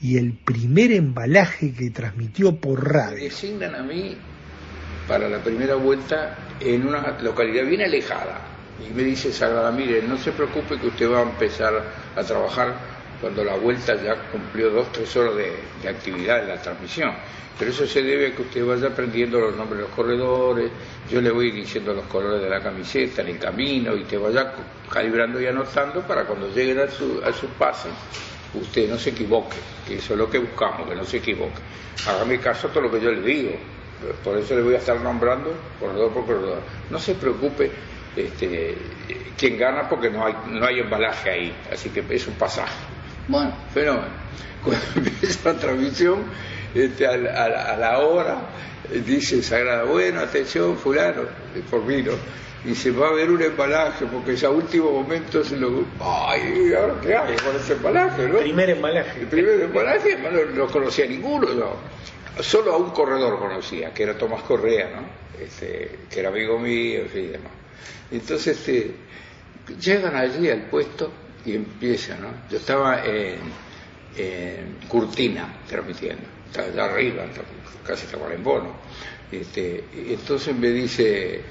y 0.00 0.18
el 0.18 0.32
primer 0.32 0.92
embalaje 0.92 1.72
que 1.72 1.90
transmitió 1.90 2.56
por 2.56 2.84
Me 2.84 2.92
radio. 2.92 3.24
designan 3.24 3.74
a 3.74 3.82
mí 3.82 4.16
para 5.06 5.28
la 5.28 5.38
primera 5.38 5.76
vuelta 5.76 6.36
en 6.60 6.86
una 6.86 7.16
localidad 7.20 7.64
bien 7.64 7.82
alejada. 7.82 8.40
Y 8.86 8.92
me 8.92 9.02
dice 9.04 9.32
Sagrada, 9.32 9.70
mire, 9.70 10.02
no 10.02 10.18
se 10.18 10.32
preocupe 10.32 10.78
que 10.78 10.88
usted 10.88 11.10
va 11.10 11.20
a 11.20 11.22
empezar 11.22 11.82
a 12.14 12.22
trabajar 12.22 12.74
cuando 13.20 13.42
la 13.42 13.56
vuelta 13.56 13.94
ya 14.02 14.14
cumplió 14.30 14.70
dos, 14.70 14.92
tres 14.92 15.16
horas 15.16 15.36
de, 15.36 15.52
de 15.82 15.88
actividad 15.88 16.42
en 16.42 16.48
la 16.48 16.60
transmisión. 16.60 17.12
Pero 17.58 17.70
eso 17.70 17.86
se 17.86 18.02
debe 18.02 18.28
a 18.28 18.36
que 18.36 18.42
usted 18.42 18.66
vaya 18.66 18.88
aprendiendo 18.88 19.40
los 19.40 19.56
nombres 19.56 19.78
de 19.78 19.86
los 19.86 19.94
corredores, 19.94 20.70
yo 21.10 21.22
le 21.22 21.30
voy 21.30 21.50
diciendo 21.50 21.94
los 21.94 22.04
colores 22.04 22.42
de 22.42 22.50
la 22.50 22.60
camiseta 22.60 23.22
en 23.22 23.28
el 23.28 23.38
camino 23.38 23.96
y 23.96 24.04
te 24.04 24.18
vaya 24.18 24.52
calibrando 24.92 25.40
y 25.40 25.46
anotando 25.46 26.02
para 26.02 26.24
cuando 26.24 26.48
lleguen 26.50 26.80
a 26.80 26.88
su, 26.88 27.22
a 27.24 27.32
su 27.32 27.46
pase 27.48 27.88
usted 28.54 28.88
no 28.88 28.98
se 28.98 29.10
equivoque, 29.10 29.56
que 29.86 29.96
eso 29.96 30.14
es 30.14 30.18
lo 30.18 30.30
que 30.30 30.38
buscamos, 30.38 30.88
que 30.88 30.94
no 30.94 31.04
se 31.04 31.18
equivoque. 31.18 31.60
Hágame 32.06 32.38
caso 32.38 32.68
a 32.68 32.70
todo 32.70 32.84
lo 32.84 32.90
que 32.90 33.00
yo 33.00 33.10
le 33.10 33.22
digo, 33.22 33.52
por 34.24 34.36
eso 34.38 34.54
le 34.54 34.62
voy 34.62 34.74
a 34.74 34.78
estar 34.78 35.00
nombrando 35.00 35.52
corredor 35.80 36.12
por 36.12 36.26
corredor. 36.26 36.62
No 36.90 36.98
se 36.98 37.14
preocupe 37.14 37.70
este, 38.16 38.76
quién 39.36 39.58
gana 39.58 39.88
porque 39.88 40.10
no 40.10 40.24
hay, 40.26 40.34
no 40.48 40.64
hay 40.66 40.80
embalaje 40.80 41.30
ahí, 41.30 41.56
así 41.72 41.90
que 41.90 42.04
es 42.10 42.26
un 42.26 42.34
pasaje. 42.34 42.74
Bueno, 43.28 43.52
fenómeno. 43.72 44.06
Cuando 44.62 44.84
empieza 44.96 45.52
la 45.52 45.58
transmisión, 45.58 46.24
este, 46.74 47.06
a, 47.06 47.16
la, 47.16 47.44
a 47.44 47.48
la- 47.48 47.64
a 47.72 47.76
la 47.76 47.98
hora, 48.00 48.38
dice 49.04 49.42
Sagrada, 49.42 49.84
bueno, 49.84 50.20
atención, 50.20 50.76
fulano, 50.76 51.22
eh, 51.54 51.62
por 51.70 51.82
mí, 51.84 52.02
¿no? 52.02 52.12
Y 52.64 52.74
se 52.74 52.90
va 52.90 53.08
a 53.08 53.12
ver 53.12 53.30
un 53.30 53.40
embalaje, 53.42 54.06
porque 54.06 54.32
ese 54.32 54.48
último 54.48 54.90
momento 54.90 55.44
se 55.44 55.56
lo... 55.56 55.84
Ay, 56.00 56.72
¿ahora 56.74 56.94
qué 57.00 57.14
hago 57.14 57.32
con 57.44 57.54
ese 57.54 57.74
embalaje, 57.74 58.26
no? 58.28 58.38
Primer 58.38 58.70
embalaje. 58.70 59.20
El 59.20 59.26
primer 59.28 59.60
embalaje 59.60 60.16
no, 60.18 60.30
no 60.52 60.66
conocía 60.72 61.06
ninguno, 61.06 61.46
yo. 61.54 61.76
Solo 62.40 62.74
a 62.74 62.76
un 62.76 62.90
corredor 62.90 63.38
conocía, 63.38 63.94
que 63.94 64.02
era 64.02 64.18
Tomás 64.18 64.42
Correa, 64.42 64.90
¿no? 64.90 65.42
Este, 65.42 66.00
que 66.10 66.20
era 66.20 66.28
amigo 66.28 66.58
mío, 66.58 67.02
y 67.14 67.26
demás. 67.26 67.52
Entonces, 68.10 68.58
este, 68.58 68.94
llegan 69.80 70.14
allí 70.14 70.50
al 70.50 70.62
puesto 70.62 71.10
y 71.44 71.54
empiezan, 71.54 72.20
¿no? 72.22 72.28
Yo 72.50 72.58
estaba 72.58 73.02
en, 73.04 73.66
Curtina 74.88 75.58
transmitiendo, 75.68 76.22
estaba 76.46 76.68
allá 76.68 76.84
arriba, 76.86 77.24
casi 77.86 78.06
estaba 78.06 78.32
en 78.32 78.42
bono. 78.42 78.74
Este, 79.30 79.84
y 79.94 80.14
entonces 80.14 80.56
me 80.56 80.68
dice 80.68 81.42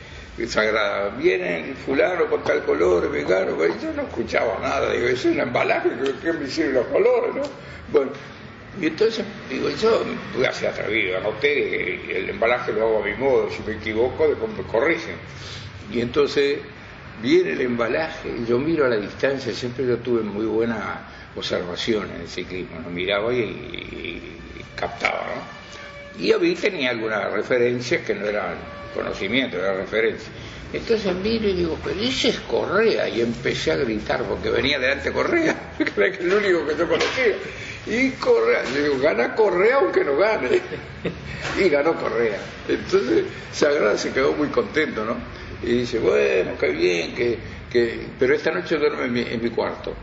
Sagrada, 0.48 1.10
viene 1.10 1.70
el 1.70 1.76
fulano 1.76 2.26
con 2.26 2.44
tal 2.44 2.64
color, 2.64 3.12
vegano, 3.12 3.58
yo 3.58 3.94
no 3.96 4.02
escuchaba 4.04 4.60
nada, 4.62 4.92
digo, 4.92 5.08
es 5.08 5.24
un 5.26 5.40
embalaje, 5.40 5.90
¿qué, 6.04 6.14
qué 6.22 6.34
me 6.34 6.46
hicieron 6.46 6.74
los 6.74 6.88
colores, 6.88 7.36
no? 7.36 7.44
Bueno, 7.92 8.12
y 8.80 8.88
entonces, 8.88 9.26
digo, 9.50 9.70
yo 9.70 10.04
voy 10.34 10.46
a 10.46 10.52
ser 10.52 10.70
atrevido, 10.70 11.18
anoté 11.18 12.18
el 12.18 12.30
embalaje 12.30 12.74
lo 12.74 12.82
hago 12.84 13.04
a 13.04 13.06
mi 13.06 13.14
modo, 13.16 13.50
si 13.50 13.64
me 13.64 13.76
equivoco, 13.76 14.28
después 14.28 14.52
me 14.52 14.64
corrigen. 14.64 15.16
Y 15.92 16.02
entonces 16.02 16.60
viene 17.22 17.52
el 17.54 17.62
embalaje, 17.62 18.44
yo 18.46 18.60
miro 18.60 18.86
a 18.86 18.90
la 18.90 18.98
distancia, 18.98 19.54
siempre 19.54 19.86
yo 19.86 19.98
tuve 20.00 20.24
muy 20.24 20.46
buena 20.46 21.08
observación 21.36 22.10
en 22.16 22.22
el 22.22 22.28
ciclismo, 22.28 22.80
¿no? 22.80 22.90
miraba 22.90 23.34
y, 23.34 23.40
y- 23.40 24.42
captaba, 24.76 25.36
¿no? 25.36 26.22
Y 26.22 26.28
yo 26.28 26.40
vi 26.40 26.54
tenía 26.56 26.90
algunas 26.90 27.32
referencias 27.32 28.02
que 28.06 28.14
no 28.14 28.26
eran 28.26 28.58
conocimiento, 28.94 29.58
eran 29.58 29.78
referencias. 29.78 30.30
Entonces 30.74 31.16
miro 31.16 31.48
y 31.48 31.54
digo, 31.54 31.78
pero 31.84 32.00
ese 32.02 32.30
es 32.30 32.40
Correa, 32.42 33.08
y 33.08 33.22
empecé 33.22 33.72
a 33.72 33.78
gritar 33.78 34.24
porque 34.24 34.50
venía 34.50 34.78
delante 34.80 35.12
Correa, 35.12 35.74
que 35.78 35.84
era 35.84 36.08
el 36.08 36.34
único 36.34 36.68
que 36.68 36.76
yo 36.78 36.88
conocía. 36.88 37.36
Y 37.88 38.12
Correa, 38.12 38.64
yo 38.76 38.84
digo, 38.84 39.00
gana 39.00 39.36
Correa 39.36 39.78
aunque 39.78 40.04
no 40.04 40.18
gane. 40.18 40.62
Y 41.60 41.70
ganó 41.70 41.94
Correa. 41.94 42.40
Entonces 42.68 43.26
Sagrada 43.52 43.98
se 43.98 44.12
quedó 44.12 44.34
muy 44.34 44.48
contento, 44.48 45.06
¿no? 45.06 45.16
Y 45.62 45.80
dice, 45.80 46.00
bueno, 46.00 46.58
qué 46.60 46.72
bien, 46.72 47.14
que, 47.14 47.38
que... 47.72 48.08
pero 48.20 48.34
esta 48.36 48.52
noche 48.52 48.78
duerme 48.78 49.06
en 49.06 49.14
mi, 49.14 49.22
en 49.22 49.44
mi 49.44 49.52
cuarto. 49.52 49.94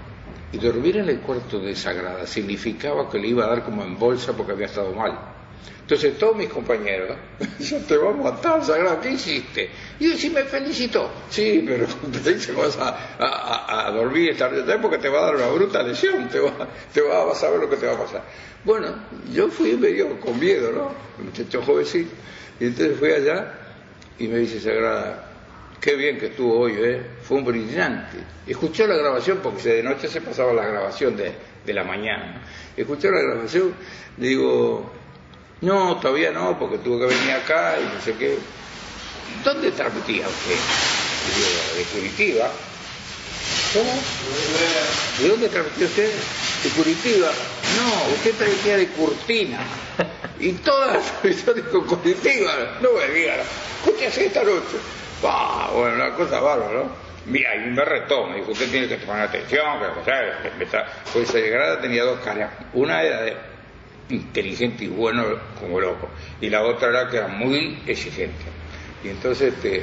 Y 0.53 0.59
dormir 0.59 0.99
en 0.99 1.09
el 1.09 1.19
cuarto 1.19 1.59
de 1.59 1.75
Sagrada 1.75 2.27
significaba 2.27 3.11
que 3.11 3.19
le 3.19 3.29
iba 3.29 3.45
a 3.45 3.49
dar 3.49 3.65
como 3.65 3.83
en 3.83 3.99
bolsa 3.99 4.35
porque 4.37 4.53
había 4.53 4.67
estado 4.67 4.95
mal. 4.95 5.32
Entonces 5.81 6.17
todos 6.19 6.37
mis 6.37 6.49
compañeros, 6.49 7.17
yo 7.59 7.79
te 7.79 7.97
voy 7.97 8.15
a 8.15 8.17
matar, 8.33 8.65
Sagrada, 8.65 9.01
¿qué 9.01 9.11
hiciste? 9.11 9.69
Y 9.99 10.11
yo 10.11 10.17
sí 10.17 10.31
me 10.31 10.45
felicitó. 10.45 11.11
Sí, 11.29 11.65
pero 11.67 11.87
te 12.47 12.53
vas 12.53 12.79
a, 12.79 12.89
a- 13.19 13.89
a- 13.89 13.91
dormir 13.91 14.31
esta 14.31 14.49
noche 14.49 14.79
porque 14.81 14.99
te 14.99 15.09
va 15.09 15.21
a 15.21 15.25
dar 15.27 15.37
una 15.37 15.49
bruta 15.49 15.83
lesión, 15.83 16.29
te 16.29 16.39
va, 16.41 16.53
te 16.93 17.01
va 17.03 17.31
a 17.31 17.35
saber 17.35 17.61
lo 17.61 17.69
que 17.69 17.77
te 17.77 17.87
va 17.87 17.95
a 17.95 17.99
pasar. 17.99 18.23
Bueno, 18.65 18.95
yo 19.33 19.49
fui 19.49 19.77
medio 19.77 20.19
con 20.21 20.39
miedo, 20.39 20.71
¿no? 20.73 20.93
Muchacho 21.23 21.61
jovencito. 21.63 22.13
Y 22.61 22.67
entonces 22.67 22.97
fui 22.99 23.11
allá 23.11 23.53
y 24.19 24.29
me 24.29 24.39
dice 24.39 24.61
Sagrada, 24.61 25.29
qué 25.81 25.97
bien 25.97 26.17
que 26.19 26.27
estuvo 26.27 26.61
hoy, 26.61 26.75
¿eh? 26.79 27.03
Fue 27.23 27.39
un 27.39 27.45
brillante. 27.45 28.19
Escuchó 28.47 28.87
la 28.87 28.95
grabación, 28.97 29.41
porque 29.43 29.69
de 29.69 29.83
noche 29.83 30.07
se 30.09 30.21
pasaba 30.21 30.53
la 30.53 30.65
grabación 30.67 31.17
de, 31.17 31.33
de 31.67 31.73
la 31.75 31.83
mañana. 31.83 32.41
Escuchó 32.77 33.11
la 33.11 33.21
grabación, 33.21 33.75
digo, 34.17 34.93
no, 35.63 35.97
todavía 35.99 36.33
no, 36.33 36.59
porque 36.59 36.79
tuvo 36.79 36.99
que 37.01 37.07
venir 37.07 37.31
acá 37.33 37.77
y 37.81 37.95
no 37.95 38.01
sé 38.03 38.15
qué. 38.15 38.37
¿Dónde 39.45 39.71
transmitía 39.71 40.27
usted? 40.27 40.57
De 41.77 41.85
Curitiba. 41.85 42.51
¿Cómo? 43.73 43.93
¿De 45.21 45.29
dónde 45.29 45.49
transmitía 45.49 45.87
usted? 45.87 46.11
De 46.65 46.71
Curitiba. 46.71 47.29
No, 47.77 48.15
usted 48.15 48.35
transmitía 48.35 48.77
de 48.77 48.89
Curtina. 48.89 49.61
Y 50.41 50.53
todas 50.55 50.95
las 50.95 51.05
transmisiones 51.21 51.65
con 51.67 51.87
Curitiba. 51.87 52.79
No 52.81 52.91
me 52.93 53.15
digan, 53.15 53.39
escúchese 53.85 54.27
esta 54.27 54.43
noche. 54.43 54.77
Bah, 55.23 55.71
bueno, 55.73 55.95
una 55.95 56.15
cosa 56.15 56.41
bárbara, 56.41 56.73
¿no? 56.73 56.91
Mira, 57.27 57.55
y 57.55 57.71
me 57.71 57.85
retó, 57.85 58.27
me 58.27 58.39
dijo, 58.39 58.51
usted 58.51 58.69
tiene 58.69 58.89
que 58.89 58.97
tomar 58.97 59.21
atención, 59.21 59.79
que 59.79 60.01
o 60.01 60.05
sea, 60.05 60.43
empezar. 60.45 60.93
Pues 61.13 61.29
Sagrada 61.29 61.81
tenía 61.81 62.03
dos 62.03 62.19
caras. 62.19 62.51
Una 62.73 63.01
era 63.03 63.23
de 63.23 63.52
inteligente 64.13 64.85
y 64.85 64.89
bueno 64.89 65.25
como 65.59 65.81
loco, 65.81 66.09
y 66.41 66.49
la 66.51 66.63
otra 66.63 66.89
era 66.89 67.09
que 67.09 67.17
era 67.19 67.29
muy 67.29 67.79
exigente. 67.87 68.45
Y 69.05 69.09
entonces 69.09 69.55
este, 69.55 69.83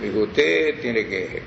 me 0.00 0.10
usted 0.10 0.80
tiene 0.80 1.06
que, 1.06 1.42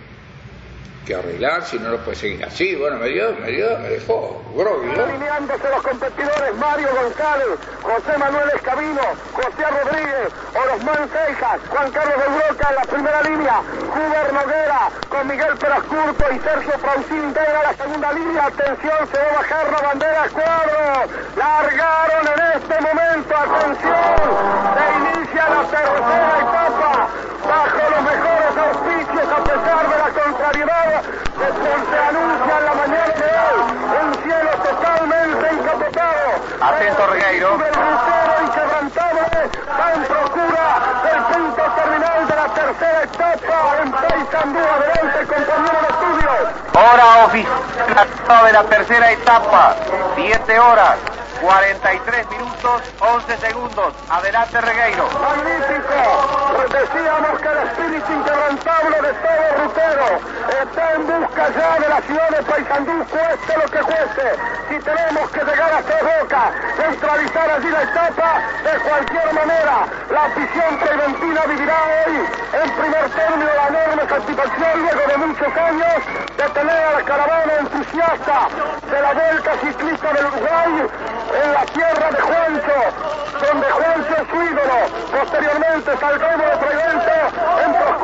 que 1.08 1.15
arreglar, 1.15 1.63
si 1.63 1.80
no 1.80 1.89
lo 1.89 1.98
puede 2.04 2.17
seguir 2.17 2.43
así. 2.43 2.76
Bueno, 2.76 2.98
me 2.98 3.08
dio, 3.08 3.32
me 3.39 3.50
dio, 3.50 3.80
me 3.80 3.89
dejó 3.89 4.41
groggy, 4.54 4.91
¿no? 4.91 5.04
Alineándose 5.06 5.70
los 5.70 5.82
competidores 5.82 6.56
Mario 6.58 6.89
González, 7.02 7.48
José 7.82 8.17
Manuel 8.17 8.50
Escabino, 8.54 9.02
José 9.32 9.65
Rodríguez, 9.72 10.30
Orosmán 10.54 11.10
Cejas, 11.10 11.60
Juan 11.70 11.91
Carlos 11.91 12.17
de 12.17 12.28
Broca 12.36 12.70
en 12.70 12.76
la 12.76 12.82
primera 12.82 13.22
línea, 13.24 13.62
Huber 13.96 14.34
Noguera 14.34 14.89
con 15.08 15.28
Miguel 15.28 15.58
Pérez 15.58 15.84
y 16.36 16.39
Sergio 16.39 16.74
Frausín 16.78 17.24
integra 17.24 17.63
la 17.63 17.74
segunda 17.74 18.12
línea. 18.12 18.46
Atención, 18.46 18.98
se 19.12 19.17
va 19.17 19.30
a 19.30 19.34
bajar 19.34 19.72
la 19.72 19.82
bandera 19.88 20.30
cuadro. 20.30 21.08
Largaron 21.38 22.28
en 22.28 22.41
este 22.60 22.76
momento, 22.82 23.32
atención, 23.38 24.15
se 24.76 24.86
inicia 25.00 25.43
la 25.50 25.62
tercera 25.72 26.34
etapa 26.43 27.08
bajo 27.48 27.82
los 27.91 28.04
mejores 28.04 28.54
auspicios 28.58 29.28
a 29.32 29.43
pesar 29.43 29.84
de 29.89 29.98
la 29.98 30.24
contrariedad 30.24 31.04
que 31.38 31.48
se 31.48 31.98
anuncia 31.98 32.58
en 32.58 32.65
la 32.65 32.74
mañana 32.74 33.13
de 33.13 33.30
hoy. 33.41 33.60
Un 34.04 34.13
cielo 34.24 34.52
totalmente 34.63 35.46
encapotado. 35.50 36.28
Atento, 36.62 37.08
Regueiro. 37.08 37.50
El 37.54 37.74
lucero 37.78 38.34
inquebrantable 38.43 39.39
va 39.80 39.93
en 39.93 40.04
procura 40.04 40.67
del 41.06 41.22
punto 41.32 41.63
terminal 41.78 42.28
de 42.28 42.36
la 42.36 42.48
tercera 42.54 43.04
etapa 43.04 43.28
Paysandú. 44.38 44.60
Adelante, 44.60 45.34
compañero 45.34 45.80
de 45.82 45.88
estudios. 45.88 46.38
Hora 46.73 47.26
oficial 47.26 48.45
de 48.45 48.54
la 48.54 48.63
tercera 48.65 49.12
etapa, 49.12 49.76
7 50.15 50.60
horas, 50.60 50.97
43 51.41 52.30
minutos 52.30 52.82
11 53.00 53.38
segundos. 53.38 53.93
Adelante 54.10 54.62
Regueiro. 54.62 55.08
Magnífico. 55.10 55.97
Decíamos 56.69 57.39
que 57.39 57.47
el 57.47 57.58
espíritu 57.67 58.12
inquebrantable 58.13 59.02
de 59.02 59.13
todo 59.13 59.63
rutero 59.63 60.19
está 60.62 60.93
en 60.93 61.08
busca 61.08 61.50
ya 61.58 61.80
de 61.80 61.89
la 61.89 62.02
ciudad 62.02 62.30
de 62.30 62.43
Paysandú, 62.43 63.06
cueste 63.10 63.58
lo 63.58 63.71
que 63.71 63.80
cueste. 63.80 64.57
Si 64.68 64.78
tenemos 64.80 65.30
que 65.32 65.40
llegar 65.40 65.74
a 65.74 65.82
Tres 65.82 66.04
Bocas, 66.04 66.52
neutralizar 66.78 67.52
allí 67.52 67.70
la 67.70 67.84
etapa, 67.84 68.42
de 68.64 68.80
cualquier 68.80 69.34
manera, 69.34 69.88
la 70.12 70.26
afición 70.26 70.78
preventiva 70.78 71.42
vivirá 71.48 71.78
hoy 71.88 72.16
en 72.52 72.72
primer 72.72 73.10
término 73.12 73.50
la 73.56 73.68
enorme 73.68 74.10
satisfacción 74.10 74.82
luego 74.82 75.02
de 75.08 75.18
muchos 75.18 75.58
años 75.58 75.96
de 76.36 76.50
tener 76.50 76.84
a 76.84 76.92
la 76.92 77.04
caravana 77.04 77.54
entusiasta 77.60 78.48
de 78.92 79.02
la 79.02 79.14
Vuelta 79.14 79.52
Ciclista 79.64 80.14
del 80.14 80.26
Uruguay 80.26 80.72
en 81.44 81.54
la 81.54 81.66
tierra 81.66 82.12
de 82.12 82.22
Juancho, 82.22 82.80
donde 83.40 83.68
Juancho 83.72 84.16
es 84.20 84.28
su 84.28 84.44
ídolo. 84.44 84.78
Posteriormente 85.16 85.98
saldremos 85.98 86.46
de 86.46 86.54
otro 86.54 86.70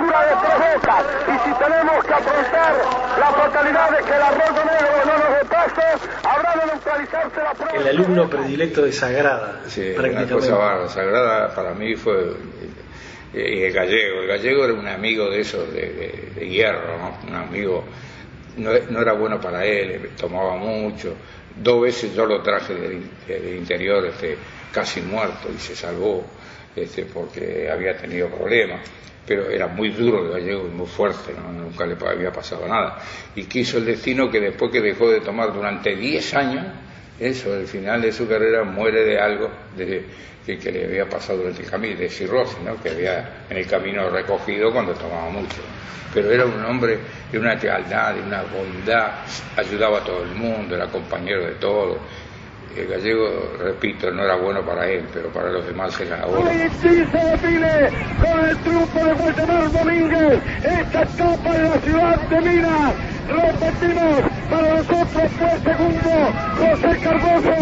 procura 0.04 0.26
de 0.26 0.36
tres 0.42 0.74
bocas. 0.76 1.06
Y 1.28 1.50
si 1.50 1.56
tenemos 1.64 2.06
que 2.06 2.14
afrontar 2.14 2.76
la 3.20 3.32
fatalidad 3.32 3.90
de 3.92 4.04
que 4.04 4.16
el 4.16 4.22
arroyo 4.22 4.66
negro 4.66 5.06
no 5.06 5.18
nos 5.18 5.40
dé 5.40 5.46
paso, 5.50 6.08
habrá 6.24 6.62
de 6.62 6.66
neutralizarse 6.72 7.38
la 7.44 7.54
prueba. 7.54 7.78
El 7.78 7.88
alumno 7.88 8.30
predilecto 8.30 8.82
de 8.84 8.92
Sagrada, 8.92 9.62
Sí, 9.68 9.82
una 9.82 9.94
prácticamente. 9.96 10.34
cosa 10.34 10.56
bárbara. 10.56 10.90
Sagrada 10.90 11.56
para 11.56 11.74
mí 11.74 11.96
fue 11.96 12.34
y 13.34 13.64
el 13.64 13.74
gallego. 13.74 14.22
El 14.22 14.28
gallego 14.28 14.64
era 14.66 14.74
un 14.74 14.88
amigo 14.88 15.30
de 15.30 15.40
esos 15.42 15.72
de, 15.74 15.82
de- 15.82 16.32
de 16.36 16.50
hierro, 16.50 16.98
¿no? 16.98 17.18
un 17.28 17.36
amigo. 17.36 17.84
No, 18.58 18.70
no 18.90 19.02
era 19.02 19.14
bueno 19.14 19.42
para 19.42 19.66
él, 19.66 20.12
tomaba 20.20 20.56
mucho. 20.56 21.16
Dos 21.56 21.82
veces 21.82 22.14
yo 22.14 22.26
lo 22.28 22.42
traje 22.44 22.76
del, 22.76 23.04
del 23.28 23.56
interior 23.58 24.06
este, 24.06 24.38
casi 24.72 25.02
muerto 25.02 25.50
y 25.56 25.58
se 25.60 25.76
salvó 25.76 26.24
este, 26.76 27.06
porque 27.06 27.68
había 27.72 27.98
tenido 27.98 28.28
problemas. 28.28 28.82
Pero 29.26 29.50
era 29.50 29.68
muy 29.68 29.90
duro 29.90 30.26
el 30.26 30.34
gallego 30.34 30.64
muy 30.66 30.86
fuerte, 30.86 31.34
¿no? 31.34 31.52
nunca 31.52 31.86
le 31.86 31.96
había 32.10 32.32
pasado 32.32 32.68
nada. 32.68 33.00
Y 33.36 33.46
quiso 33.46 33.78
el 33.78 33.86
destino 33.86 34.30
que 34.30 34.40
después 34.40 34.72
que 34.72 34.82
dejó 34.82 35.10
de 35.10 35.22
tomar 35.22 35.54
durante 35.54 35.96
10 35.96 36.34
años, 36.34 36.66
eso, 37.20 37.54
al 37.54 37.68
final 37.68 38.02
de 38.02 38.12
su 38.12 38.28
carrera 38.28 38.64
muere 38.64 39.06
de 39.06 39.20
algo 39.20 39.50
de, 39.78 40.06
que, 40.46 40.58
que 40.58 40.72
le 40.72 40.86
había 40.86 41.08
pasado 41.08 41.40
durante 41.40 41.64
el 41.64 41.70
camino, 41.70 41.98
de 41.98 42.10
cirrosis, 42.10 42.60
¿no? 42.66 42.82
que 42.82 42.90
había 42.90 43.46
en 43.50 43.58
el 43.58 43.68
camino 43.68 44.10
recogido 44.10 44.72
cuando 44.72 44.94
tomaba 44.94 45.30
mucho. 45.30 45.62
Pero 46.14 46.32
era 46.32 46.46
un 46.46 46.64
hombre 46.66 47.00
de 47.32 47.40
una 47.40 47.56
lealtad, 47.56 48.14
de 48.16 48.22
una 48.22 48.44
bondad, 48.44 49.12
ayudaba 49.58 50.00
a 50.00 50.04
todo 50.04 50.24
el 50.24 50.36
mundo, 50.36 50.76
era 50.76 50.88
compañero 50.88 51.46
de 51.46 51.56
todos. 51.56 51.98
El 52.76 52.88
gallego, 52.88 53.54
repito, 53.60 54.10
no 54.10 54.24
era 54.24 54.36
bueno 54.36 54.66
para 54.66 54.90
él, 54.90 55.06
pero 55.14 55.30
para 55.30 55.52
los 55.52 55.66
demás 55.68 56.00
era 56.00 56.26
oro. 56.26 56.50
Hoy 56.50 56.70
sí 56.82 57.06
se 57.12 57.18
define 57.18 57.90
con 58.20 58.50
el 58.50 58.58
triunfo 58.58 59.06
de 59.06 59.14
Waldemar 59.14 59.72
Domínguez 59.72 60.40
esta 60.64 61.04
etapa 61.04 61.56
en 61.56 61.64
la 61.70 61.82
ciudad 61.82 62.30
de 62.30 62.42
Minas. 62.42 62.94
Repetimos, 63.28 64.33
para 64.54 64.76
nosotros 64.76 65.32
fue 65.40 65.74
segundo 65.74 66.12
José 66.60 67.00
Cardoso, 67.04 67.56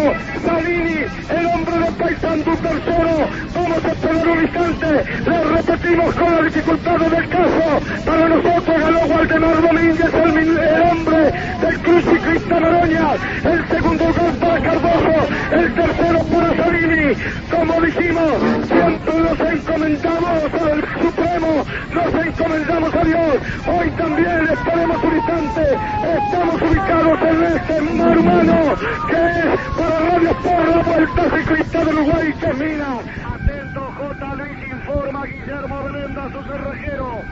Salini, 0.44 1.00
el 1.30 1.46
hombre 1.46 1.78
de 1.78 1.92
Paysandú 1.92 2.56
tercero. 2.56 3.28
Vamos 3.54 3.84
a 3.84 3.88
esperar 3.88 4.28
un 4.28 4.42
instante, 4.42 5.04
le 5.26 5.44
repetimos 5.44 6.14
con 6.14 6.36
las 6.36 6.44
dificultades 6.44 7.10
del 7.10 7.28
caso. 7.30 7.80
Para 8.04 8.28
nosotros 8.28 8.80
ganó 8.80 8.98
Waldemar 9.06 9.62
Domínguez, 9.62 10.14
el, 10.14 10.58
el 10.58 10.82
hombre 10.82 11.32
del 11.62 11.78
Cruz 11.80 12.04
Noroña. 12.48 13.08
El 13.44 13.68
segundo 13.68 14.04
gol 14.04 14.32
para 14.40 14.62
Cardoso, 14.62 15.28
el 15.52 15.74
tercero 15.74 16.18
para 16.24 16.56
Salini. 16.56 17.14
Como 17.50 17.80
dijimos, 17.80 18.32
siempre 18.68 19.14
nos 19.18 19.40
encomendamos 19.40 20.54
al 20.60 21.02
Supremo, 21.02 21.64
nos 21.94 22.26
encomendamos 22.26 22.94
a 22.94 23.04
Dios. 23.04 23.36
Hoy 23.66 23.90
también 23.90 24.48
esperemos 24.52 25.04
un 25.04 25.16
instante. 25.16 25.62
Estamos 26.02 26.62
ubicados 26.62 26.81
en 26.88 27.42
este 27.44 27.80
mar 27.80 28.18
humano 28.18 28.74
que 29.08 29.14
es 29.14 29.60
para 29.76 29.98
Radio 30.00 30.34
por 30.42 30.68
la 30.68 30.82
Vuelta 30.82 31.36
Ciclista 31.36 31.84
del 31.84 31.94
Uruguay 31.94 32.32
que 32.40 32.52
mina. 32.54 32.98
Atento 33.34 33.92
J. 33.98 34.34
Luis 34.34 34.68
informa 34.68 35.24
Guillermo 35.26 35.84
Belenda, 35.84 36.30
su 36.32 36.42
cerrajero. 36.42 37.22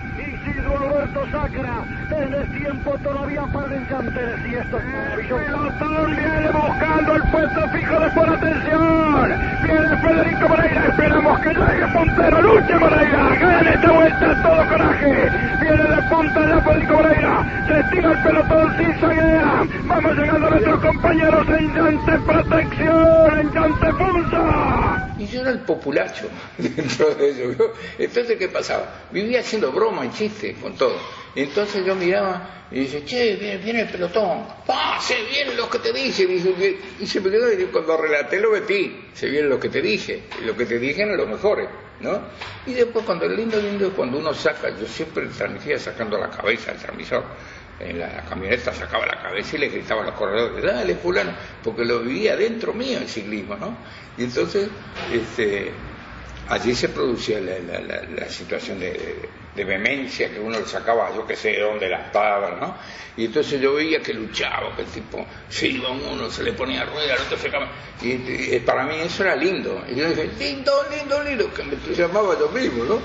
Alberto 0.59 1.27
Sacra. 1.31 1.85
En 2.11 2.35
el 2.35 2.51
tiempo 2.51 2.99
todavía 3.03 3.43
para 3.53 3.67
el 3.67 3.73
enchantes 3.73 4.47
y 4.47 4.55
esto 4.55 4.79
es 4.79 4.85
maravilloso. 4.85 5.45
Pelotón 5.45 6.17
viene 6.17 6.51
buscando 6.51 7.15
el 7.15 7.23
puesto 7.23 7.69
fijo 7.69 8.01
de 8.01 8.11
por 8.11 8.29
atención. 8.29 9.31
Viene 9.63 9.97
Federico 9.97 10.49
Moreira. 10.49 10.87
Esperamos 10.87 11.41
que 11.41 11.49
llegue 11.49 11.87
Pontero. 11.93 12.43
Luche 12.43 12.79
Moreira. 12.79 13.29
Gane 13.41 13.71
esta 13.71 13.93
vuelta 13.93 14.43
todo 14.43 14.69
coraje. 14.69 15.31
Viene 15.61 15.83
de 15.83 16.03
punta 16.03 16.49
ya 16.49 16.61
Federico 16.61 16.95
Moreira. 16.95 17.65
Se 17.67 17.81
estira 17.81 18.13
el 18.13 18.23
pelotón 18.23 18.77
sin 18.77 19.01
zaguea. 19.01 19.67
Vamos 19.87 20.17
llegando 20.17 20.47
a 20.47 20.51
nuestros 20.51 20.81
compañeros 20.81 21.49
en 21.49 21.75
llante 21.75 22.19
protección. 22.19 23.39
En 23.39 23.53
punta. 23.93 25.10
Y 25.21 25.27
yo 25.27 25.43
era 25.43 25.51
el 25.51 25.61
populacho 25.61 26.31
dentro 26.59 27.15
de 27.15 27.31
eso. 27.31 27.75
Entonces, 27.99 28.39
¿qué 28.39 28.49
pasaba? 28.49 29.07
Vivía 29.11 29.41
haciendo 29.41 29.71
broma 29.71 30.07
y 30.07 30.11
chiste 30.11 30.55
con 30.55 30.75
todo. 30.77 30.97
Entonces 31.35 31.85
yo 31.85 31.95
miraba 31.95 32.67
y 32.71 32.81
dice, 32.81 33.05
che, 33.05 33.37
viene, 33.37 33.59
viene 33.59 33.81
el 33.83 33.91
pelotón. 33.91 34.47
¡Pah! 34.67 34.99
Se 34.99 35.23
viene 35.25 35.55
lo 35.55 35.69
que 35.69 35.79
te 35.81 35.93
dije. 35.93 36.23
Y 37.01 37.07
se 37.07 37.21
me 37.21 37.31
quedó 37.31 37.53
y 37.53 37.65
cuando 37.67 37.99
relaté 37.99 38.41
lo 38.41 38.51
metí. 38.51 39.09
Se 39.13 39.29
viene 39.29 39.47
lo 39.47 39.61
que 39.61 39.69
te 39.69 39.83
dije. 39.83 40.23
Lo 40.43 40.57
que 40.57 40.65
te 40.65 40.79
dije 40.79 41.03
era 41.03 41.15
lo 41.15 41.27
mejor, 41.27 41.69
¿no? 42.01 42.23
Y 42.65 42.73
después 42.73 43.05
cuando 43.05 43.27
el 43.27 43.37
lindo, 43.37 43.61
lindo 43.61 43.89
es 43.89 43.93
cuando 43.93 44.17
uno 44.17 44.33
saca, 44.33 44.71
yo 44.71 44.87
siempre 44.87 45.27
transmitía 45.27 45.79
sacando 45.79 46.17
la 46.17 46.31
cabeza 46.31 46.71
al 46.71 46.79
transmisor. 46.79 47.25
En 47.81 47.99
la 47.99 48.23
camioneta 48.29 48.73
sacaba 48.75 49.07
la 49.07 49.23
cabeza 49.23 49.57
y 49.57 49.61
le 49.61 49.69
gritaba 49.69 50.03
a 50.03 50.07
los 50.07 50.15
corredores, 50.15 50.63
dale 50.63 50.95
fulano, 50.97 51.33
porque 51.65 51.85
lo 51.85 52.01
vivía 52.01 52.37
dentro 52.37 52.75
mío 52.75 52.99
el 52.99 53.09
ciclismo, 53.09 53.57
¿no? 53.57 53.75
Y 54.19 54.25
entonces, 54.25 54.69
este, 55.13 55.73
allí 56.51 56.75
se 56.75 56.89
producía 56.89 57.41
la, 57.41 58.29
situación 58.29 58.79
de, 58.81 58.91
de- 58.93 59.29
de 59.55 59.65
vehemencia 59.65 60.31
que 60.31 60.39
uno 60.39 60.59
le 60.61 60.65
sacaba, 60.67 61.13
yo 61.15 61.27
qué 61.27 61.35
sé, 61.35 61.51
de 61.53 61.61
dónde 61.61 61.89
las 61.89 62.13
tablas, 62.13 62.61
¿no? 62.61 62.77
Y 63.17 63.25
entonces 63.27 63.61
yo 63.61 63.75
veía 63.75 64.01
que 64.01 64.15
luchaba, 64.15 64.75
que 64.77 64.83
el 64.83 64.89
tipo 64.89 65.27
se 65.49 65.67
iba 65.69 65.91
uno, 65.91 66.31
se 66.31 66.45
le 66.45 66.53
ponía 66.53 66.85
rueda, 66.85 67.15
el 67.15 67.23
otro 67.23 67.37
se 67.37 67.51
cama. 67.51 67.69
Y, 68.01 68.59
para 68.61 68.85
mí 68.85 68.95
eso 69.01 69.25
era 69.25 69.35
lindo. 69.35 69.83
Y 69.91 69.97
yo 69.97 70.09
dije, 70.09 70.31
lindo, 70.39 70.73
lindo, 70.91 71.23
lindo, 71.25 71.53
que 71.53 71.65
me 71.65 71.77
llamaba 71.95 72.39
yo 72.39 72.49
mismo, 72.51 72.85
¿no? 72.85 73.01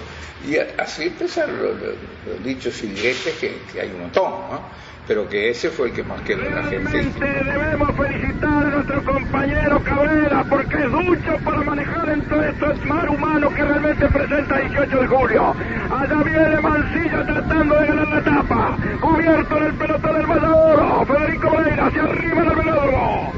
Y 0.47 0.58
a- 0.58 0.67
así 0.77 1.03
empezaron 1.05 1.58
los, 1.63 2.43
dichos 2.43 2.84
y 2.84 2.89
que, 2.93 3.62
que 3.71 3.81
hay 3.81 3.89
un 3.89 4.01
montón, 4.01 4.31
¿no? 4.51 4.69
Pero 5.07 5.29
que 5.29 5.49
ese 5.51 5.69
fue 5.69 5.89
el 5.89 5.93
que 5.93 6.03
más 6.03 6.19
quedó 6.21 6.43
en 6.43 6.55
la 6.55 6.63
gente. 6.63 6.89
Realmente 6.89 7.43
debemos 7.43 7.95
felicitar 7.95 8.65
a 8.65 8.69
nuestro 8.69 9.03
compañero 9.03 9.83
Cabrera 9.83 10.43
porque 10.49 10.77
es 10.77 10.89
mucho 10.89 11.37
para 11.43 11.61
manejar 11.61 12.07
dentro 12.07 12.41
de 12.41 12.49
estos 12.49 12.85
mar 12.85 13.09
humano 13.09 13.49
que 13.49 13.63
realmente 13.63 14.07
presenta 14.07 14.57
18 14.57 15.01
de 15.01 15.07
julio. 15.07 15.55
Allá 15.91 16.23
viene 16.23 16.59
Mancilla 16.59 17.23
tratando 17.23 17.75
de 17.75 17.87
ganar 17.87 18.07
la 18.07 18.19
etapa. 18.19 18.77
Cubierto 18.99 19.57
en 19.57 19.63
el 19.63 19.73
pelotón 19.75 20.15
del 20.15 20.25
Valladoro. 20.25 21.05
Federico 21.05 21.49
Moreira 21.51 21.85
hacia 21.85 22.03
arriba 22.03 22.41
en 22.41 22.49
el 22.49 22.55
velódromo. 22.55 23.33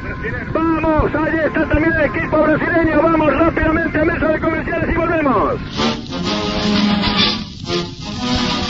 Vamos, 0.53 1.15
allí 1.15 1.37
está 1.37 1.67
también 1.67 1.93
el 1.93 2.05
equipo 2.05 2.43
brasileño. 2.43 3.01
Vamos 3.01 3.33
rápidamente 3.33 3.99
a 3.99 4.05
mesa 4.05 4.27
de 4.27 4.39
comerciales 4.39 4.89
y 4.89 4.97
volvemos. 4.97 5.55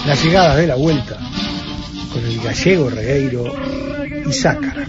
La 0.07 0.15
llegada 0.15 0.55
de 0.55 0.67
la 0.67 0.75
vuelta 0.75 1.17
con 2.17 2.25
el 2.25 2.39
gallego 2.41 2.89
Regueiro 2.89 3.45
y 4.27 4.33
Sácara. 4.33 4.87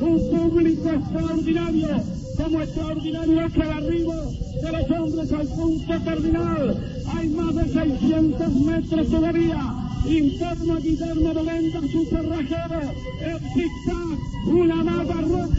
a 0.00 0.04
un 0.04 0.30
público 0.30 0.90
extraordinario, 0.90 1.88
como 2.36 2.60
extraordinario 2.62 3.46
es 3.46 3.54
el 3.54 3.62
arribo 3.62 4.14
de 4.62 4.72
los 4.72 4.90
hombres 4.90 5.32
al 5.32 5.46
punto 5.46 6.00
terminal. 6.00 7.02
Hay 7.14 7.28
más 7.28 7.54
de 7.54 7.72
600 7.72 8.54
metros 8.54 9.10
todavía. 9.10 9.74
Informa 10.06 10.80
Guillermo 10.80 11.32
Belenda, 11.32 11.80
su 11.80 12.04
cerrajero, 12.06 12.80
el 13.20 13.38
zigzag, 13.54 14.18
una 14.46 14.84
mapa 14.84 15.20
roja, 15.22 15.53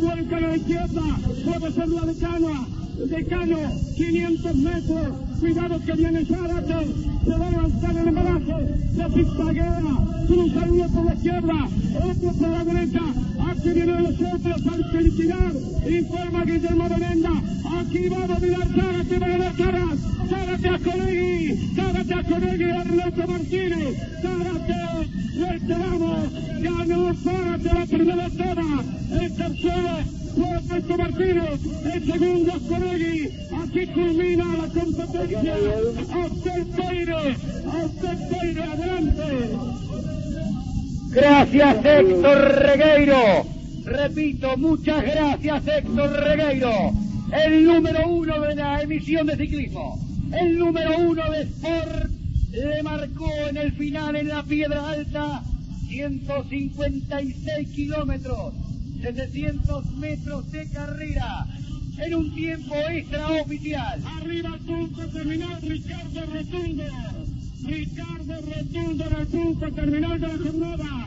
vuelca 0.00 0.36
a 0.36 0.40
la 0.40 0.56
izquierda, 0.56 1.02
puede 1.44 1.72
ser 1.72 1.88
la 1.88 2.00
de 2.06 2.18
Canoa, 2.18 2.66
de 3.06 3.26
Cano, 3.26 3.58
500 3.96 4.56
metros, 4.56 5.08
cuidado 5.40 5.80
que 5.84 5.92
viene 5.92 6.24
Zárate, 6.24 6.86
se 7.24 7.30
va 7.30 7.46
a 7.46 7.50
lanzar 7.50 7.96
el 7.96 8.08
embalaje, 8.08 8.54
se 8.94 9.10
zigzaguea, 9.14 9.82
cruza 10.26 10.66
uno 10.68 10.88
por 10.88 11.04
la 11.04 11.14
izquierda, 11.14 11.68
otro 11.96 12.32
por 12.32 12.48
la 12.48 12.64
derecha, 12.64 13.00
aquí 13.50 13.68
vienen 13.70 14.02
los 14.02 14.14
otros, 14.14 14.62
hay 14.72 14.90
que 14.90 15.00
liquidar, 15.02 15.52
informa 15.88 16.44
Guillermo 16.44 16.88
Belenda, 16.88 17.32
aquí 17.78 18.08
va 18.08 18.24
a 18.24 18.26
dominar 18.26 18.68
Zárate, 18.68 19.18
va 19.18 19.26
a 19.26 19.30
ganar 19.30 19.56
Caras, 19.56 19.98
Zárate 20.28 20.68
a 20.68 20.78
Conegui, 20.78 21.74
Zárate 21.74 22.14
a 22.14 22.22
Conegui, 22.22 22.64
Ernesto 22.64 23.26
Martínez, 23.26 23.96
Zárate, 24.22 25.19
lo 25.40 25.46
esperamos, 25.46 26.32
ganó 26.60 27.14
Zárate 27.14 27.74
la 27.74 27.86
primera 27.86 28.26
etapa, 28.26 28.84
el 29.20 29.36
tercero 29.36 30.20
fue 30.34 30.50
Ernesto 30.50 30.98
Martínez, 30.98 31.60
el 31.92 32.06
segundo 32.06 32.52
es 32.52 32.62
Conegui, 32.62 33.28
aquí 33.62 33.86
culmina 33.88 34.44
la 34.44 34.68
competencia, 34.68 35.54
a 36.12 36.26
usted 36.26 36.66
Peire, 36.76 37.14
a 37.14 37.84
usted 37.84 38.18
Peire, 38.28 38.62
adelante. 38.62 39.50
Gracias 41.10 41.84
Héctor 41.84 42.38
Regueiro. 42.62 43.44
Repito, 43.84 44.56
muchas 44.56 45.02
gracias 45.02 45.66
Héctor 45.66 46.10
Regueiro. 46.12 46.92
El 47.32 47.64
número 47.64 48.08
uno 48.08 48.40
de 48.40 48.54
la 48.54 48.82
emisión 48.82 49.26
de 49.26 49.36
ciclismo. 49.36 49.98
El 50.32 50.58
número 50.58 50.98
uno 50.98 51.30
de 51.30 51.42
Sport 51.42 52.19
le 52.52 52.82
marcó 52.82 53.30
en 53.48 53.56
el 53.56 53.72
final 53.72 54.16
en 54.16 54.28
la 54.28 54.42
Piedra 54.42 54.90
Alta 54.90 55.42
156 55.88 57.68
kilómetros, 57.70 58.54
700 59.02 59.96
metros 59.96 60.50
de 60.52 60.68
carrera 60.70 61.46
en 61.98 62.14
un 62.14 62.34
tiempo 62.34 62.74
extraoficial. 62.74 64.02
Arriba 64.04 64.52
al 64.52 64.60
punto 64.60 65.06
terminal 65.08 65.60
Ricardo 65.62 66.20
Rotundo. 66.26 66.84
Ricardo 67.62 68.34
Rotundo 68.40 69.04
en 69.06 69.20
el 69.20 69.26
punto 69.26 69.72
terminal 69.72 70.20
de 70.20 70.28
la 70.28 70.38
jornada. 70.38 71.06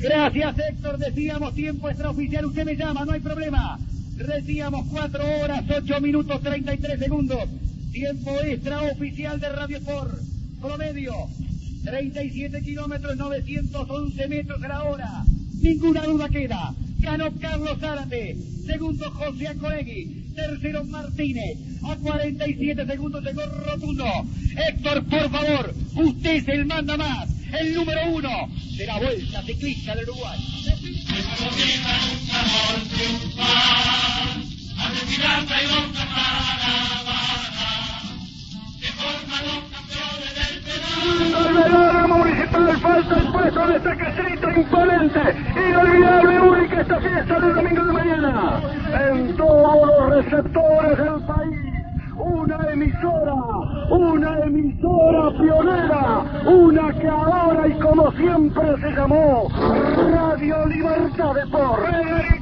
Gracias 0.00 0.56
Héctor, 0.58 0.98
decíamos 0.98 1.54
tiempo 1.54 1.88
extraoficial, 1.88 2.46
usted 2.46 2.64
me 2.64 2.76
llama, 2.76 3.04
no 3.04 3.12
hay 3.12 3.20
problema. 3.20 3.78
Decíamos 4.16 4.86
4 4.90 5.24
horas, 5.42 5.64
8 5.68 6.00
minutos, 6.00 6.40
33 6.42 6.98
segundos. 6.98 7.48
Tiempo 7.92 8.40
extraoficial 8.42 9.40
de 9.40 9.48
Radio 9.48 9.78
Sport. 9.78 10.18
Promedio, 10.60 11.14
37 11.84 12.62
kilómetros, 12.62 13.16
911 13.16 14.28
metros 14.28 14.62
a 14.62 14.68
la 14.68 14.84
hora. 14.84 15.24
Ninguna 15.60 16.02
duda 16.04 16.28
queda. 16.28 16.74
Ganó 16.98 17.32
Carlos 17.40 17.78
Zárate. 17.80 18.36
Segundo 18.66 19.10
José 19.10 19.48
Acoegui. 19.48 20.32
Tercero 20.34 20.84
Martínez. 20.84 21.58
A 21.82 21.96
47 21.96 22.86
segundos 22.86 23.24
llegó 23.24 23.42
Rotundo. 23.46 24.04
Héctor, 24.68 25.04
por 25.06 25.30
favor, 25.30 25.74
usted 25.96 26.36
es 26.36 26.48
el 26.48 26.66
manda 26.66 26.96
más. 26.96 27.28
El 27.52 27.74
número 27.74 28.00
uno 28.12 28.30
de 28.76 28.86
la 28.86 28.98
Vuelta 28.98 29.42
Ciclista 29.42 29.96
del 29.96 30.08
Uruguay. 30.10 30.38
Falta 42.80 43.14
el 43.14 43.32
puesto 43.32 43.66
de 43.66 43.76
este 43.76 43.96
quesito 43.96 44.50
imponente, 44.50 45.20
inolvidable, 45.68 46.40
única 46.40 46.80
esta 46.80 47.00
fiesta 47.00 47.40
del 47.40 47.54
domingo 47.54 47.84
de 47.84 47.92
mañana. 47.92 48.60
En 49.10 49.36
todos 49.36 49.86
los 49.86 50.24
receptores 50.24 50.98
del 50.98 51.20
país, 51.26 51.80
una 52.16 52.72
emisora, 52.72 53.34
una 53.90 54.38
emisora 54.40 55.30
pionera, 55.38 56.24
una 56.46 56.92
que 56.92 57.08
ahora 57.08 57.68
y 57.68 57.72
como 57.78 58.12
siempre 58.12 58.76
se 58.80 58.90
llamó 58.92 59.48
Radio 60.12 60.66
Libertad 60.66 61.34
de 61.34 61.46
Por. 61.48 62.39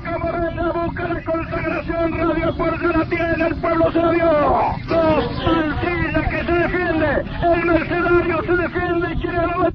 Federico 0.48 0.62
Moreno 0.62 0.72
busca 0.72 1.08
la 1.08 1.24
consagración, 1.24 2.18
Radio 2.18 2.54
se 2.78 2.98
la 2.98 3.04
tiene, 3.04 3.46
el 3.46 3.54
pueblo 3.56 3.92
se 3.92 4.02
la. 4.02 4.76
Dos 4.88 5.24
que 6.30 6.44
se 6.44 6.52
defiende, 6.52 7.24
el 7.42 7.66
mercenario 7.66 8.42
se 8.42 8.56
defiende 8.56 9.12
y 9.12 9.16
quiere 9.20 9.36
la 9.36 9.72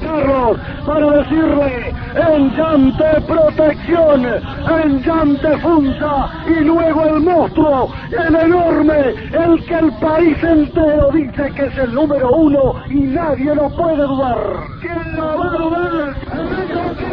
carros 0.00 0.58
para 0.86 1.10
decirle 1.10 1.94
en 2.14 2.56
llante 2.56 3.20
protección, 3.26 4.26
en 4.26 5.02
llante 5.02 5.58
funza 5.58 6.28
y 6.46 6.64
luego 6.64 7.04
el 7.04 7.20
monstruo, 7.20 7.92
el 8.12 8.36
enorme, 8.36 9.14
el 9.32 9.64
que 9.64 9.74
el 9.74 9.92
país 9.94 10.42
entero 10.42 11.10
dice 11.12 11.50
que 11.54 11.66
es 11.66 11.78
el 11.78 11.94
número 11.94 12.30
uno 12.30 12.74
y 12.88 13.00
nadie 13.00 13.54
lo 13.54 13.68
puede 13.70 14.02
dudar. 14.02 14.38
¿Quién 14.80 15.16
lo 15.16 15.38
va 15.38 15.46
a 15.46 15.58
dudar? 15.58 17.07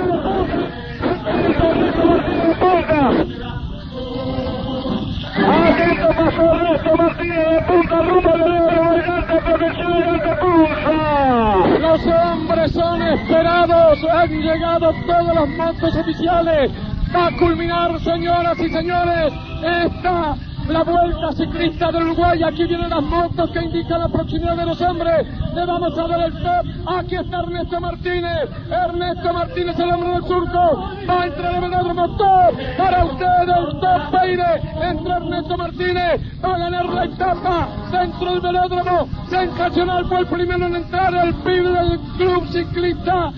Atento 5.47 6.07
pasó 6.09 6.53
Ernesto 6.53 6.97
Martínez 6.97 7.49
de 7.49 7.61
punta 7.61 8.01
rumbo 8.01 8.38
de 8.38 8.43
oro, 8.43 8.93
elegante 8.93 9.41
protección, 9.41 9.93
elegante 9.93 10.35
pulsa. 10.41 11.79
Los 11.79 12.05
hombres 12.05 12.71
son 12.71 13.01
esperados. 13.01 14.03
Han 14.03 14.29
llegado 14.29 14.93
todos 15.07 15.35
los 15.35 15.49
montos 15.49 15.95
oficiales. 15.95 16.71
Va 17.15 17.27
a 17.27 17.38
culminar, 17.38 17.99
señoras 18.01 18.59
y 18.59 18.69
señores, 18.69 19.33
esta 19.63 20.35
la 20.67 20.84
vuelta 20.84 21.32
ciclista 21.34 21.91
del 21.91 22.04
Uruguay. 22.04 22.41
Aquí 22.43 22.65
vienen 22.65 22.89
las 22.89 23.04
motos 23.04 23.49
que 23.51 23.62
indican 23.62 23.99
la 23.99 24.08
proximidad 24.08 24.58
de 24.58 24.65
los 24.65 24.82
hombres. 24.82 25.28
Le 25.54 25.65
vamos 25.65 25.97
a 25.97 26.08
dar 26.08 26.19
el 26.21 26.34
top. 26.34 26.65
Aquí 26.97 27.15
está 27.15 27.39
Ernesto 27.39 27.80
Martínez. 27.80 28.49
Ernesto 28.69 29.34
Martínez, 29.34 29.80
el 29.80 29.91
hombre 29.91 30.10
del 30.10 30.23
surco. 30.23 30.89
Va 31.08 31.21
a 31.21 31.25
entrar 31.28 31.56
el 31.56 31.62
velódromo 31.62 32.17
top. 32.17 32.78
Para 32.78 33.06
ustedes, 33.06 33.58
el 33.58 33.80
top 33.80 34.12
Peire. 34.12 34.89
Entra 34.89 35.17
Ernesto 35.17 35.58
Martínez. 35.58 36.21
Va 36.43 36.56
a 36.56 36.58
ganar 36.58 36.86
la 36.86 37.06
etapa 37.06 37.67
dentro 37.91 38.32
del 38.32 38.41
velódromo. 38.41 39.08
Sensacional 39.30 40.06
fue 40.06 40.19
el 40.19 40.28
primero 40.28 40.65
en 40.65 40.75
entrar. 40.75 41.13
El 41.13 41.34
pibe 41.36 41.69
del 41.69 41.99
club 42.17 42.47
ciclista. 42.51 43.32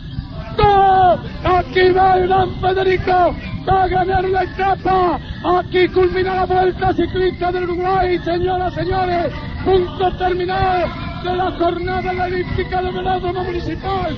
¡Top! 0.55 1.19
Aquí 1.43 1.91
va 1.91 2.17
el 2.17 2.27
gran 2.27 2.49
Federico. 2.61 3.35
Va 3.67 3.83
a 3.83 3.87
ganar 3.87 4.23
la 4.23 4.43
etapa. 4.43 5.19
Aquí 5.59 5.87
culmina 5.89 6.35
la 6.35 6.45
vuelta 6.45 6.93
ciclista 6.93 7.51
del 7.51 7.63
Uruguay, 7.63 8.17
señoras, 8.19 8.73
señores. 8.73 9.33
Punto 9.65 10.11
terminal 10.17 10.85
de 11.23 11.35
la 11.35 11.51
jornada 11.51 12.11
en 12.11 12.17
la 12.17 12.27
elíptica 12.27 12.81
del 12.81 12.93
velódromo 12.93 13.43
municipal. 13.43 14.15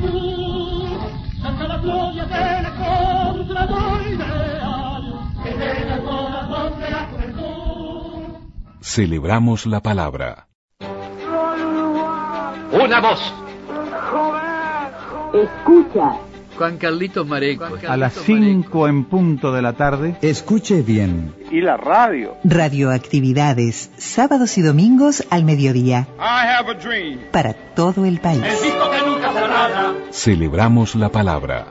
Y 0.00 0.06
rectitud. 0.06 0.98
Canta 1.42 1.68
la 1.68 1.76
gloria 1.78 2.24
del 2.24 2.66
encontrador 2.66 4.06
ideal 4.06 5.32
que 5.42 5.50
llega 5.50 5.94
al 5.94 6.04
corazón 6.04 6.80
de 6.80 6.90
la 6.90 7.08
juventud. 7.10 8.34
Celebramos 8.80 9.66
la 9.66 9.80
palabra. 9.80 10.46
Una 12.72 13.00
voz. 13.00 13.34
Escucha. 15.32 16.29
Juan 16.60 16.76
Carlitos 16.76 17.26
Mareco. 17.26 17.64
A 17.88 17.96
las 17.96 18.12
5 18.12 18.86
en 18.86 19.04
punto 19.04 19.50
de 19.50 19.62
la 19.62 19.72
tarde. 19.72 20.18
Escuche 20.20 20.82
bien. 20.82 21.34
Y 21.50 21.62
la 21.62 21.78
radio. 21.78 22.36
Radioactividades, 22.44 23.90
sábados 23.96 24.58
y 24.58 24.60
domingos 24.60 25.24
al 25.30 25.44
mediodía, 25.44 26.06
I 26.18 26.46
have 26.46 26.70
a 26.70 26.74
dream. 26.74 27.18
para 27.32 27.54
todo 27.54 28.04
el 28.04 28.20
país. 28.20 28.42
El 28.44 28.58
que 28.60 29.06
nunca. 29.06 29.32
Celebramos 30.10 30.96
la 30.96 31.08
palabra. 31.08 31.68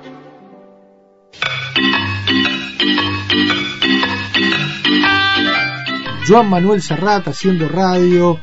Joan 6.27 6.49
Manuel 6.49 6.81
Serrat 6.81 7.27
haciendo 7.27 7.69
radio, 7.69 8.39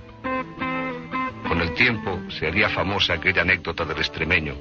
Con 1.46 1.60
el 1.60 1.74
tiempo 1.74 2.18
se 2.30 2.46
haría 2.46 2.68
famosa 2.68 3.14
aquella 3.14 3.42
anécdota 3.42 3.84
del 3.84 3.98
extremeño, 3.98 4.54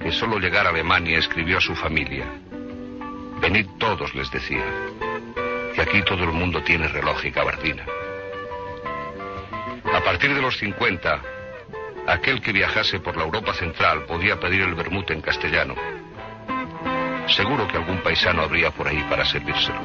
que 0.00 0.12
solo 0.12 0.38
llegar 0.38 0.66
a 0.66 0.70
Alemania 0.70 1.18
escribió 1.18 1.58
a 1.58 1.60
su 1.60 1.74
familia. 1.74 2.26
Venid 3.40 3.66
todos, 3.78 4.14
les 4.14 4.30
decía, 4.30 4.64
que 5.74 5.80
aquí 5.80 6.02
todo 6.02 6.24
el 6.24 6.32
mundo 6.32 6.62
tiene 6.62 6.88
reloj 6.88 7.24
y 7.24 7.30
gabardina. 7.30 7.84
A 9.92 10.00
partir 10.00 10.34
de 10.34 10.42
los 10.42 10.56
50, 10.58 11.22
aquel 12.06 12.40
que 12.40 12.52
viajase 12.52 13.00
por 13.00 13.16
la 13.16 13.24
Europa 13.24 13.54
Central 13.54 14.04
podía 14.04 14.38
pedir 14.38 14.62
el 14.62 14.74
vermut 14.74 15.10
en 15.10 15.20
castellano. 15.20 15.74
Seguro 17.28 17.66
que 17.66 17.76
algún 17.76 17.98
paisano 17.98 18.42
habría 18.42 18.70
por 18.70 18.86
ahí 18.86 19.02
para 19.08 19.24
servírselo. 19.24 19.80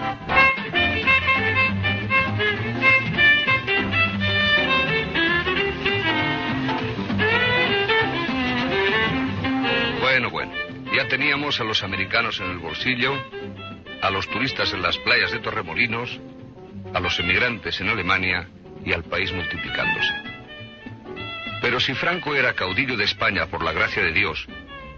Bueno, 10.02 10.30
bueno, 10.30 10.52
ya 10.94 11.08
teníamos 11.08 11.62
a 11.62 11.64
los 11.64 11.84
americanos 11.84 12.40
en 12.42 12.52
el 12.52 12.58
bolsillo, 12.58 13.14
a 14.02 14.10
los 14.10 14.28
turistas 14.30 14.74
en 14.74 14.82
las 14.82 14.98
playas 14.98 15.32
de 15.32 15.40
Torremolinos, 15.40 16.20
a 16.94 17.00
los 17.00 17.18
emigrantes 17.20 17.80
en 17.80 17.90
Alemania 17.90 18.50
y 18.84 18.92
al 18.92 19.04
país 19.04 19.32
multiplicándose. 19.32 20.29
Pero 21.62 21.80
si 21.80 21.94
Franco 21.94 22.36
era 22.36 22.54
caudillo 22.54 22.96
de 22.96 23.04
España 23.04 23.48
por 23.48 23.64
la 23.64 23.74
gracia 23.74 24.04
de 24.04 24.12
Dios, 24.12 24.48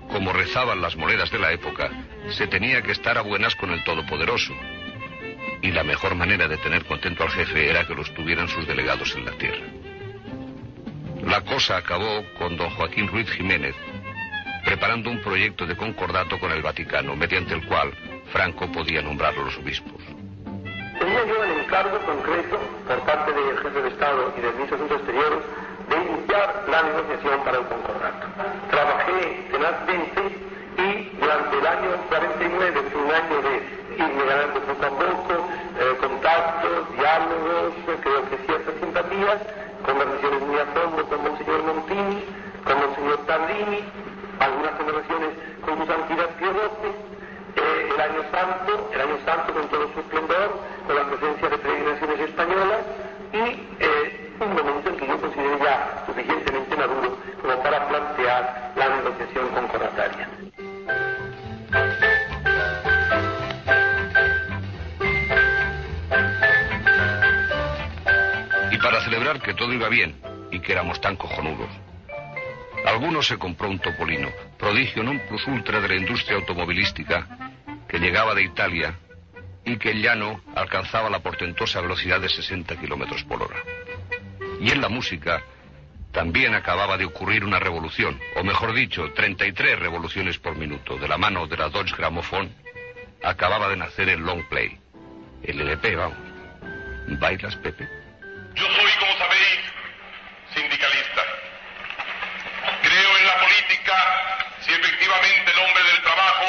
como 0.10 0.34
rezaban 0.34 0.82
las 0.82 0.96
monedas 0.96 1.32
de 1.32 1.40
la 1.40 1.52
época, 1.52 1.90
se 2.30 2.48
tenía 2.48 2.82
que 2.82 2.92
estar 2.92 3.18
a 3.18 3.22
buenas 3.22 3.56
con 3.56 3.72
el 3.72 3.84
Todopoderoso. 3.84 4.54
Y 5.62 5.72
la 5.72 5.84
mejor 5.84 6.16
manera 6.16 6.48
de 6.48 6.58
tener 6.58 6.86
contento 6.86 7.24
al 7.24 7.32
jefe 7.32 7.70
era 7.70 7.86
que 7.86 7.96
los 7.96 8.14
tuvieran 8.14 8.48
sus 8.48 8.68
delegados 8.68 9.16
en 9.16 9.26
la 9.26 9.32
tierra. 9.32 9.66
La 11.24 11.42
cosa 11.42 11.78
acabó 11.78 12.26
con 12.38 12.58
don 12.58 12.70
Joaquín 12.72 13.08
Ruiz 13.08 13.30
Jiménez 13.32 13.76
preparando 14.64 15.10
un 15.10 15.22
proyecto 15.22 15.66
de 15.66 15.76
concordato 15.76 16.40
con 16.40 16.52
el 16.52 16.62
Vaticano, 16.62 17.16
mediante 17.16 17.54
el 17.54 17.66
cual 17.66 17.92
Franco 18.32 18.72
podía 18.72 19.02
nombrar 19.02 19.34
a 19.34 19.42
los 19.42 19.58
obispos. 19.58 20.02
Tenía 21.00 21.26
yo 21.26 21.44
el 21.44 21.60
encargo 21.64 22.00
concreto 22.06 22.60
por 22.88 23.00
parte 23.02 23.34
del 23.34 23.58
jefe 23.58 23.82
de 23.82 23.90
Estado 23.90 24.34
y 24.38 24.42
del 24.42 24.54
ministro 24.54 24.78
de 24.78 24.86
Asuntos 24.86 24.98
Exteriores 25.00 25.44
iniciar 26.32 26.64
la 26.70 26.82
negociación 26.84 27.44
para 27.44 27.58
el 27.58 27.66
concordato. 27.66 28.28
Trabajé 28.70 29.48
tenazmente 29.52 30.22
y 30.78 31.18
durante 31.20 31.58
el 31.58 31.68
año 31.68 31.90
49 32.08 32.82
fue 32.92 33.02
un 33.02 33.12
año 33.12 33.42
de 33.42 33.54
irme 33.98 34.26
ganando 34.26 34.60
poco 34.62 34.86
a 34.86 34.90
poco, 34.90 35.34
eh, 35.80 35.98
contactos, 36.00 36.96
diálogos, 36.96 37.74
creo 38.02 38.30
que 38.30 38.38
ciertas 38.46 38.76
simpatías, 38.80 39.38
conversaciones 39.86 40.42
muy 40.42 40.58
a 40.58 40.66
fondo 40.68 41.06
con 41.08 41.22
Monseñor 41.22 41.64
Montini, 41.64 42.24
con 42.64 42.80
Monseñor 42.80 43.18
Tardini, 43.28 43.84
algunas 44.40 44.72
conversaciones 44.72 45.30
con 45.66 45.78
su 45.80 45.86
santidad 45.86 46.30
Pío 46.40 46.52
eh, 47.54 47.90
el 47.94 48.02
año 48.02 48.24
santo, 48.32 48.90
el 48.94 49.02
año 49.02 49.18
santo 49.26 49.54
con 49.54 49.68
todo 49.68 49.92
su 49.94 50.00
esplendor, 50.00 50.60
con 50.88 50.96
la 50.96 51.04
presencia 51.04 51.50
de 51.50 51.58
peregrinaciones 51.58 52.20
españolas 52.22 52.82
y 53.34 53.68
eh, 53.80 54.21
en 55.36 55.60
ya 55.60 56.04
suficientemente 56.06 56.76
maduro 56.76 57.18
como 57.42 57.64
para 57.64 57.88
plantear 57.88 58.74
la 58.76 58.90
negociación 58.90 59.50
concordataria. 59.50 60.28
Y 68.72 68.78
para 68.78 69.02
celebrar 69.02 69.42
que 69.42 69.54
todo 69.54 69.74
iba 69.74 69.90
bien 69.90 70.16
y 70.52 70.60
que 70.60 70.74
éramos 70.74 71.00
tan 71.02 71.16
cojonudos, 71.16 71.70
alguno 72.86 73.22
se 73.22 73.38
compró 73.38 73.70
un 73.70 73.80
topolino, 73.80 74.30
prodigio 74.58 75.04
non 75.04 75.20
plus 75.28 75.46
ultra 75.48 75.80
de 75.80 75.88
la 75.88 75.96
industria 75.96 76.38
automovilística, 76.38 77.28
que 77.88 78.00
llegaba 78.00 78.34
de 78.34 78.44
Italia 78.44 78.96
y 79.66 79.78
que 79.78 79.92
el 79.92 80.02
llano 80.02 80.42
alcanzaba 80.56 81.10
la 81.10 81.20
portentosa 81.20 81.82
velocidad 81.82 82.20
de 82.20 82.30
60 82.30 82.76
kilómetros 82.78 83.24
por 83.24 83.44
hora. 83.44 83.58
Y 84.62 84.72
en 84.72 84.80
la 84.82 84.88
música 84.90 85.42
también 86.14 86.54
acababa 86.54 86.98
de 86.98 87.06
ocurrir 87.06 87.44
una 87.44 87.60
revolución, 87.60 88.20
o 88.36 88.44
mejor 88.44 88.74
dicho, 88.74 89.12
33 89.14 89.80
revoluciones 89.80 90.38
por 90.38 90.56
minuto. 90.56 90.98
De 90.98 91.08
la 91.08 91.18
mano 91.18 91.48
de 91.48 91.58
la 91.58 91.70
Dodge 91.70 91.96
Gramophone 91.98 92.52
acababa 93.24 93.68
de 93.70 93.78
nacer 93.78 94.08
el 94.10 94.20
long 94.22 94.44
play, 94.50 94.78
el 95.44 95.60
LP, 95.62 95.96
vamos. 95.96 96.18
¿Bailas, 97.08 97.56
Pepe? 97.58 97.88
Yo 98.56 98.66
soy, 98.66 98.92
sabéis, 99.18 99.60
sindicalista. 100.54 101.22
Creo 102.84 103.18
en 103.18 103.26
la 103.28 103.36
política 103.40 103.96
si 104.62 104.72
efectivamente 104.74 105.52
el 105.52 105.60
hombre 105.60 105.84
del 105.84 106.02
trabajo 106.04 106.46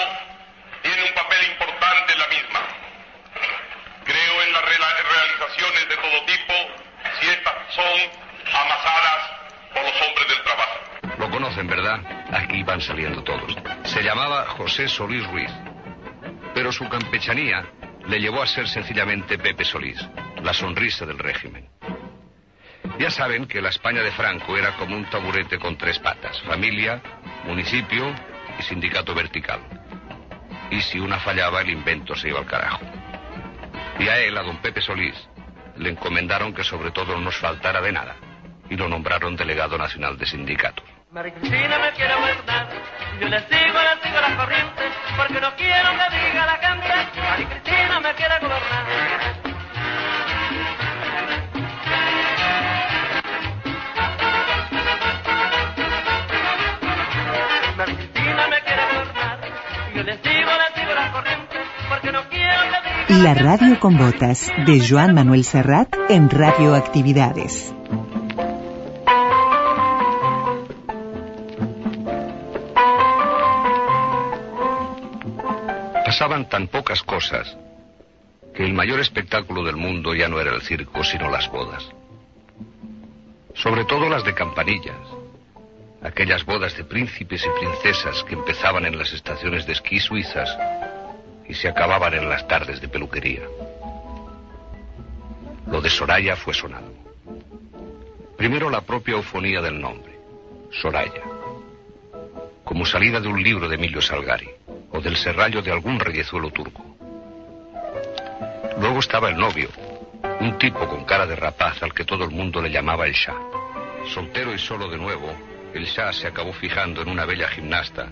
tiene 0.83 1.03
un 1.05 1.15
papel 1.15 1.39
importante 1.51 2.13
en 2.13 2.19
la 2.19 2.27
misma. 2.29 2.61
Creo 4.05 4.43
en 4.43 4.53
las 4.53 4.63
rela- 4.63 5.03
realizaciones 5.09 5.89
de 5.89 5.97
todo 5.97 6.25
tipo 6.27 6.55
si 7.21 7.29
estas 7.29 7.55
son 7.75 8.01
amasadas 8.53 9.31
por 9.75 9.83
los 9.85 10.01
hombres 10.03 10.29
del 10.29 10.43
trabajo. 10.43 10.79
Conocen, 11.63 11.67
¿verdad? 11.67 12.01
Aquí 12.33 12.63
van 12.63 12.81
saliendo 12.81 13.23
todos. 13.23 13.57
Se 13.85 14.03
llamaba 14.03 14.47
José 14.47 14.89
Solís 14.89 15.27
Ruiz. 15.29 15.51
Pero 16.55 16.73
su 16.73 16.89
campechanía 16.89 17.65
le 18.07 18.21
llevó 18.21 18.43
a 18.43 18.47
ser 18.47 18.69
sencillamente 18.69 19.39
Pepe 19.39 19.65
Solís, 19.65 19.99
la 20.43 20.53
sonrisa 20.53 21.07
del 21.07 21.19
régimen. 21.19 21.69
Ya 22.99 23.11
saben 23.11 23.47
que 23.47 23.63
la 23.63 23.71
España 23.71 24.03
de 24.03 24.11
Franco 24.13 24.57
era 24.57 24.77
como 24.77 24.97
un 24.97 25.09
taburete 25.09 25.59
con 25.59 25.77
tres 25.77 25.99
patas, 25.99 26.41
familia, 26.43 27.01
municipio 27.45 28.13
y 28.59 28.63
sindicato 28.63 29.15
vertical. 29.15 29.61
Y 30.71 30.81
si 30.81 30.99
una 30.99 31.19
fallaba, 31.19 31.61
el 31.61 31.71
invento 31.71 32.15
se 32.15 32.29
iba 32.29 32.41
al 32.41 32.47
carajo. 32.47 32.81
Y 33.99 34.09
a 34.09 34.19
él, 34.19 34.37
a 34.37 34.43
don 34.43 34.59
Pepe 34.59 34.81
Solís, 34.81 35.17
le 35.77 35.91
encomendaron 35.91 36.53
que 36.53 36.65
sobre 36.65 36.91
todo 36.91 37.15
no 37.15 37.21
nos 37.21 37.37
faltara 37.37 37.81
de 37.81 37.93
nada. 37.93 38.17
Y 38.69 38.77
lo 38.77 38.89
nombraron 38.89 39.37
delegado 39.37 39.77
nacional 39.77 40.17
de 40.19 40.27
sindicatos. 40.27 40.82
María 41.13 41.35
Cristina 41.35 41.79
me 41.79 41.93
quiere 41.93 42.15
gobernar, 42.15 42.69
yo 43.21 43.29
le 43.29 43.39
sigo, 43.41 43.79
le 43.83 44.03
sigo 44.03 44.19
las 44.19 44.35
corrientes, 44.35 44.93
porque 45.15 45.41
no 45.43 45.55
quiero 45.57 45.91
que 45.91 46.17
diga 46.17 46.47
la 46.47 46.57
gente, 46.57 47.21
María 47.21 47.49
Cristina 47.51 48.01
me 48.01 48.15
quiere 48.15 48.39
gobernar. 48.41 48.87
María 57.77 57.95
Cristina 57.95 58.49
me 58.49 58.61
quiere 58.63 58.83
gobernar, 58.95 59.39
yo 59.95 60.03
le 60.05 60.13
sigo, 60.15 60.51
le 60.63 60.81
sigo 60.81 60.95
las 60.95 61.11
corrientes, 61.11 61.61
porque 61.91 62.13
no 62.13 62.29
quiero 62.31 62.63
que 62.73 63.13
diga 63.15 63.23
La 63.23 63.35
radio 63.35 63.79
con 63.81 63.99
botas 63.99 64.51
de 64.65 64.81
Joan 64.89 65.15
Manuel 65.15 65.45
Serrat 65.45 65.95
en 66.09 66.31
Radioactividades. 66.31 67.75
Tan 76.53 76.69
pocas 76.69 77.03
cosas 77.03 77.57
que 78.55 78.63
el 78.63 78.75
mayor 78.75 79.01
espectáculo 79.01 79.65
del 79.65 79.77
mundo 79.77 80.15
ya 80.15 80.29
no 80.29 80.39
era 80.39 80.55
el 80.55 80.61
circo, 80.61 81.03
sino 81.03 81.31
las 81.31 81.51
bodas. 81.51 81.89
Sobre 83.55 83.87
todo 83.87 84.11
las 84.11 84.23
de 84.23 84.35
campanillas. 84.35 85.01
Aquellas 86.03 86.45
bodas 86.45 86.77
de 86.77 86.85
príncipes 86.85 87.47
y 87.47 87.59
princesas 87.59 88.23
que 88.25 88.35
empezaban 88.35 88.85
en 88.85 88.99
las 88.99 89.15
estaciones 89.15 89.65
de 89.65 89.73
esquí 89.73 89.99
suizas 89.99 90.55
y 91.49 91.55
se 91.55 91.69
acababan 91.69 92.13
en 92.13 92.29
las 92.29 92.47
tardes 92.47 92.83
de 92.83 92.89
peluquería. 92.89 93.45
Lo 95.69 95.81
de 95.81 95.89
Soraya 95.89 96.37
fue 96.37 96.53
sonado. 96.53 96.93
Primero 98.37 98.69
la 98.69 98.83
propia 98.83 99.15
eufonía 99.15 99.63
del 99.63 99.81
nombre, 99.81 100.19
Soraya, 100.71 101.23
como 102.63 102.85
salida 102.85 103.21
de 103.21 103.29
un 103.29 103.43
libro 103.43 103.71
de 103.71 103.77
Emilio 103.77 104.03
Salgari 104.03 104.51
del 105.03 105.17
serrallo 105.17 105.61
de 105.63 105.73
algún 105.73 105.99
reyezuelo 105.99 106.51
turco. 106.51 106.85
Luego 108.79 109.01
estaba 109.01 109.29
el 109.29 109.37
novio, 109.37 109.69
un 110.41 110.57
tipo 110.59 110.89
con 110.89 111.05
cara 111.05 111.27
de 111.27 111.37
rapaz 111.37 111.83
al 111.83 111.93
que 111.93 112.05
todo 112.05 112.25
el 112.25 112.31
mundo 112.31 112.63
le 112.63 112.71
llamaba 112.71 113.07
el 113.07 113.13
Shah. 113.13 113.37
Soltero 114.13 114.55
y 114.55 114.59
solo 114.59 114.89
de 114.89 114.97
nuevo, 114.97 115.35
el 115.75 115.85
Shah 115.85 116.13
se 116.13 116.29
acabó 116.29 116.53
fijando 116.53 117.03
en 117.03 117.09
una 117.09 117.25
bella 117.25 117.49
gimnasta 117.49 118.09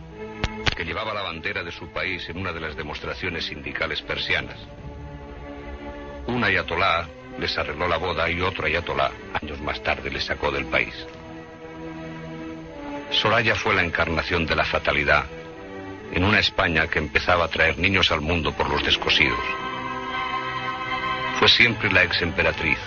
que 0.77 0.85
llevaba 0.85 1.15
la 1.15 1.23
bandera 1.23 1.63
de 1.63 1.73
su 1.73 1.89
país 1.93 2.29
en 2.29 2.39
una 2.39 2.53
de 2.53 2.61
las 2.61 2.77
demostraciones 2.77 3.47
sindicales 3.47 4.03
persianas. 4.03 4.59
Un 6.27 6.45
ayatolá 6.45 7.09
les 7.39 7.57
arregló 7.57 7.89
la 7.89 7.97
boda 7.97 8.29
y 8.31 8.41
otro 8.41 8.67
ayatolá, 8.67 9.11
años 9.41 9.61
más 9.61 9.83
tarde, 9.83 10.11
les 10.11 10.25
sacó 10.25 10.51
del 10.51 10.67
país. 10.67 10.95
Soraya 13.11 13.55
fue 13.55 13.75
la 13.75 13.83
encarnación 13.83 14.47
de 14.47 14.55
la 14.55 14.65
fatalidad 14.65 15.25
en 16.13 16.25
una 16.25 16.41
España 16.41 16.87
que 16.89 16.99
empezaba 16.99 17.45
a 17.45 17.49
traer 17.49 17.79
niños 17.79 18.11
al 18.11 18.21
mundo 18.21 18.53
por 18.53 18.69
los 18.69 18.85
descosidos. 18.85 19.39
Fue 21.39 21.49
siempre 21.49 21.91
la 21.91 22.03
ex 22.03 22.21
emperatriz, 22.23 22.79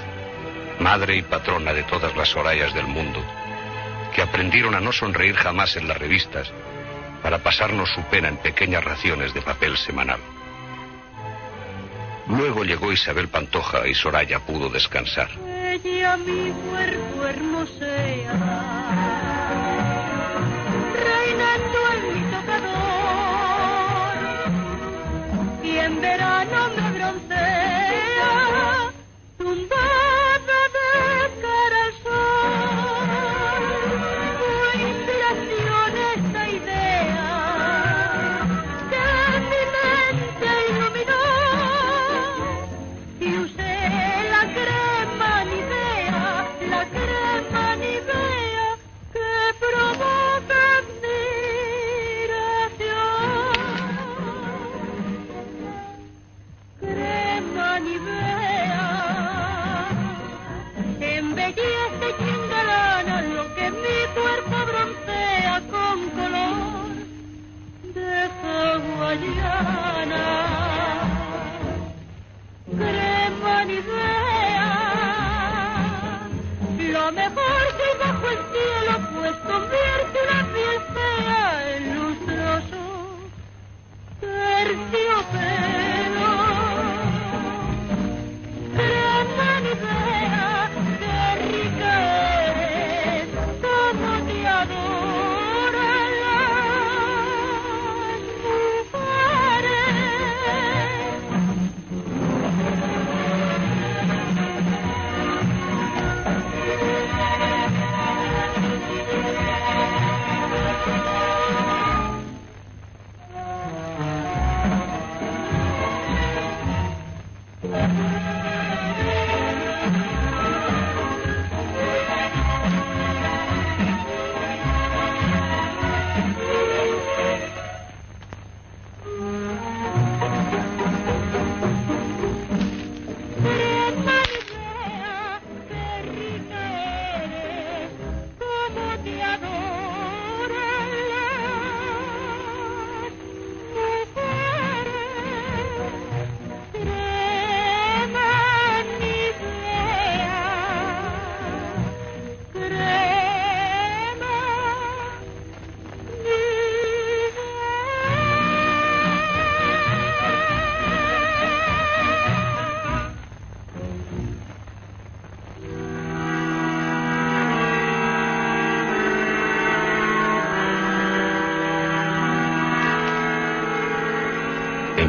madre 0.79 1.17
y 1.17 1.21
patrona 1.21 1.73
de 1.73 1.83
todas 1.83 2.15
las 2.15 2.29
Sorayas 2.29 2.73
del 2.73 2.87
mundo, 2.87 3.23
que 4.13 4.21
aprendieron 4.21 4.75
a 4.75 4.79
no 4.79 4.91
sonreír 4.91 5.35
jamás 5.35 5.75
en 5.75 5.87
las 5.87 5.97
revistas 5.97 6.51
para 7.21 7.39
pasarnos 7.39 7.89
su 7.93 8.03
pena 8.03 8.27
en 8.27 8.37
pequeñas 8.37 8.83
raciones 8.83 9.33
de 9.33 9.41
papel 9.41 9.77
semanal. 9.77 10.19
Luego 12.27 12.63
llegó 12.63 12.91
Isabel 12.91 13.27
Pantoja 13.27 13.87
y 13.87 13.93
Soraya 13.93 14.39
pudo 14.39 14.69
descansar. 14.69 15.29
Ella 15.47 16.17
mi 16.17 16.51
cuerpo 16.51 17.25
hermosea, 17.25 18.33
en 25.83 25.99
verano 25.99 26.69
me 26.75 26.82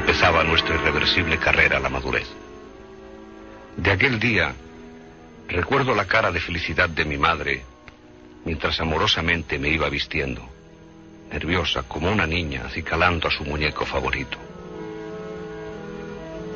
Empezaba 0.04 0.44
nuestra 0.44 0.74
irreversible 0.74 1.38
carrera 1.38 1.78
a 1.78 1.80
la 1.80 1.88
madurez. 1.88 2.28
De 3.78 3.90
aquel 3.90 4.20
día, 4.20 4.54
recuerdo 5.48 5.94
la 5.94 6.04
cara 6.04 6.30
de 6.30 6.40
felicidad 6.40 6.90
de 6.90 7.06
mi 7.06 7.16
madre 7.16 7.64
mientras 8.44 8.78
amorosamente 8.80 9.58
me 9.58 9.70
iba 9.70 9.88
vistiendo, 9.88 10.46
nerviosa 11.32 11.84
como 11.84 12.12
una 12.12 12.26
niña 12.26 12.66
acicalando 12.66 13.28
a 13.28 13.30
su 13.30 13.46
muñeco 13.46 13.86
favorito. 13.86 14.36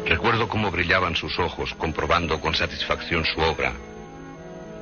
Recuerdo 0.04 0.46
cómo 0.46 0.70
brillaban 0.70 1.16
sus 1.16 1.38
ojos 1.38 1.72
comprobando 1.72 2.42
con 2.42 2.54
satisfacción 2.54 3.24
su 3.24 3.40
obra 3.40 3.72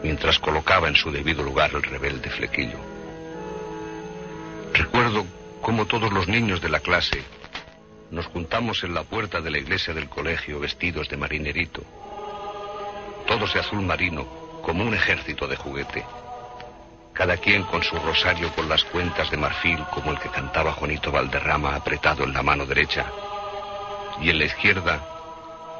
mientras 0.02 0.40
colocaba 0.40 0.88
en 0.88 0.96
su 0.96 1.12
debido 1.12 1.44
lugar 1.44 1.70
el 1.72 1.84
rebelde 1.84 2.30
flequillo. 2.30 2.80
Recuerdo 4.74 5.24
cómo 5.62 5.86
todos 5.86 6.12
los 6.12 6.26
niños 6.26 6.60
de 6.60 6.68
la 6.68 6.80
clase 6.80 7.22
nos 8.10 8.26
juntamos 8.26 8.82
en 8.84 8.94
la 8.94 9.02
puerta 9.02 9.40
de 9.40 9.50
la 9.50 9.58
iglesia 9.58 9.92
del 9.92 10.08
colegio 10.08 10.60
vestidos 10.60 11.08
de 11.08 11.16
marinerito, 11.16 11.82
todos 13.26 13.52
de 13.54 13.60
azul 13.60 13.82
marino, 13.82 14.24
como 14.62 14.84
un 14.84 14.94
ejército 14.94 15.46
de 15.46 15.56
juguete, 15.56 16.04
cada 17.12 17.36
quien 17.36 17.62
con 17.64 17.82
su 17.82 17.96
rosario 17.96 18.52
con 18.54 18.68
las 18.68 18.84
cuentas 18.84 19.30
de 19.30 19.36
marfil 19.36 19.82
como 19.92 20.12
el 20.12 20.18
que 20.18 20.28
cantaba 20.28 20.72
Juanito 20.72 21.10
Valderrama 21.10 21.74
apretado 21.74 22.24
en 22.24 22.32
la 22.32 22.42
mano 22.42 22.66
derecha, 22.66 23.06
y 24.20 24.30
en 24.30 24.38
la 24.38 24.44
izquierda 24.44 25.00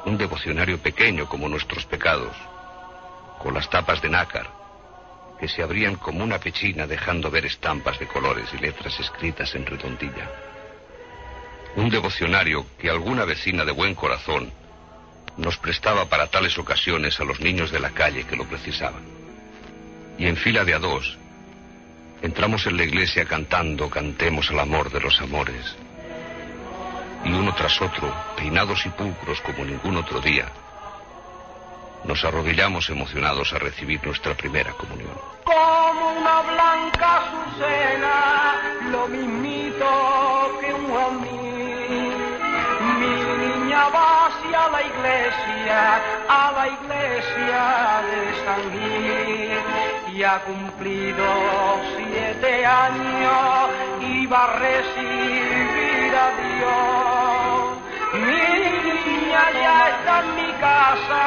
un 0.05 0.17
devocionario 0.17 0.77
pequeño 0.79 1.27
como 1.27 1.49
nuestros 1.49 1.85
pecados, 1.85 2.35
con 3.39 3.53
las 3.53 3.69
tapas 3.69 4.01
de 4.01 4.09
nácar, 4.09 4.47
que 5.39 5.47
se 5.47 5.61
abrían 5.61 5.95
como 5.95 6.23
una 6.23 6.39
pechina 6.39 6.87
dejando 6.87 7.29
ver 7.29 7.45
estampas 7.45 7.99
de 7.99 8.07
colores 8.07 8.49
y 8.53 8.57
letras 8.57 8.99
escritas 8.99 9.53
en 9.55 9.65
redondilla. 9.65 10.56
Un 11.77 11.91
devocionario 11.91 12.65
que 12.79 12.89
alguna 12.89 13.23
vecina 13.23 13.63
de 13.63 13.71
buen 13.71 13.93
corazón 13.93 14.51
nos 15.37 15.59
prestaba 15.59 16.05
para 16.05 16.25
tales 16.25 16.57
ocasiones 16.57 17.19
a 17.19 17.23
los 17.23 17.39
niños 17.39 17.69
de 17.69 17.79
la 17.79 17.91
calle 17.91 18.25
que 18.25 18.35
lo 18.35 18.45
precisaban. 18.45 19.03
Y 20.17 20.25
en 20.25 20.37
fila 20.37 20.65
de 20.65 20.73
a 20.73 20.79
dos, 20.79 21.19
entramos 22.23 22.65
en 22.65 22.77
la 22.77 22.83
iglesia 22.83 23.25
cantando 23.25 23.91
Cantemos 23.91 24.49
al 24.49 24.59
amor 24.59 24.91
de 24.91 25.01
los 25.01 25.21
amores. 25.21 25.75
Y 27.23 27.29
uno 27.29 27.53
tras 27.53 27.79
otro, 27.79 28.11
peinados 28.35 28.83
y 28.87 28.89
pulcros 28.89 29.39
como 29.41 29.63
ningún 29.63 29.97
otro 29.97 30.19
día, 30.19 30.47
nos 32.05 32.25
arrodillamos 32.25 32.89
emocionados 32.89 33.53
a 33.53 33.59
recibir 33.59 34.03
nuestra 34.03 34.33
primera 34.33 34.71
comunión. 34.71 35.13
como 35.43 36.19
una 36.19 36.41
blanca 36.41 37.17
azucena, 37.17 38.89
lo 38.89 39.07
mismito 39.09 40.16
va 43.95 44.27
hacia 44.27 44.61
la 44.75 44.81
iglesia, 44.91 45.79
a 46.27 46.51
la 46.57 46.65
iglesia 46.77 47.63
de 48.09 48.21
San 48.43 48.63
Gil, 48.73 50.15
y 50.15 50.23
ha 50.23 50.39
cumplido 50.49 51.27
siete 51.95 52.65
años 52.65 53.69
y 54.01 54.25
va 54.25 54.43
a 54.43 54.53
recibir 54.67 56.11
a 56.25 56.27
Dios. 56.43 57.77
Mi 58.25 58.47
niña 58.87 59.43
ya 59.63 59.89
está 59.89 60.13
en 60.23 60.35
mi 60.35 60.51
casa, 60.67 61.25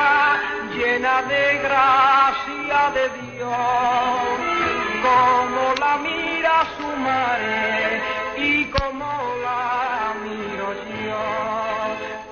llena 0.74 1.22
de 1.22 1.44
gracia 1.66 2.80
de 2.96 3.04
Dios, 3.20 4.32
como 5.06 5.62
la 5.78 5.96
mira 5.98 6.66
su 6.76 6.88
madre 7.08 8.19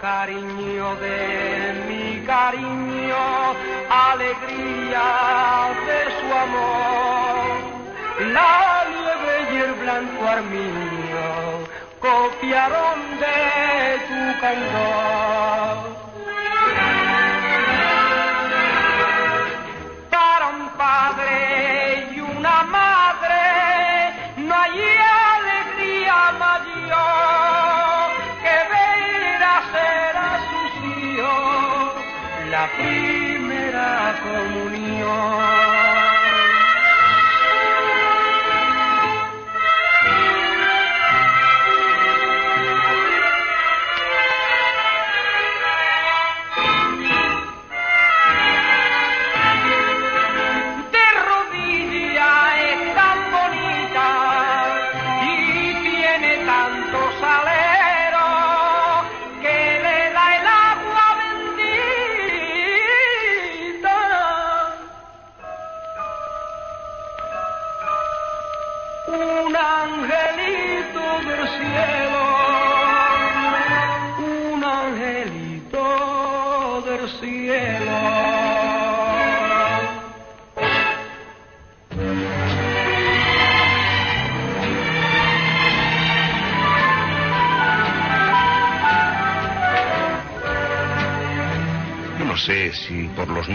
cariño 0.01 0.97
de 0.97 1.75
mi 1.89 2.25
cariño, 2.25 3.55
alegría 3.91 5.09
de 5.87 6.01
su 6.19 6.27
amor, 6.45 7.47
la 8.33 8.85
nieve 8.91 9.35
y 9.53 9.57
el 9.57 9.73
blanco 9.75 10.25
armiño 10.27 11.29
copiaron 12.01 12.99
de 13.23 13.99
tu 14.09 14.41
candor. 14.41 15.77
Para 20.11 20.47
un 20.49 20.69
padre 20.77 22.09
y 22.15 22.21
una 22.21 22.63
madre 22.65 22.78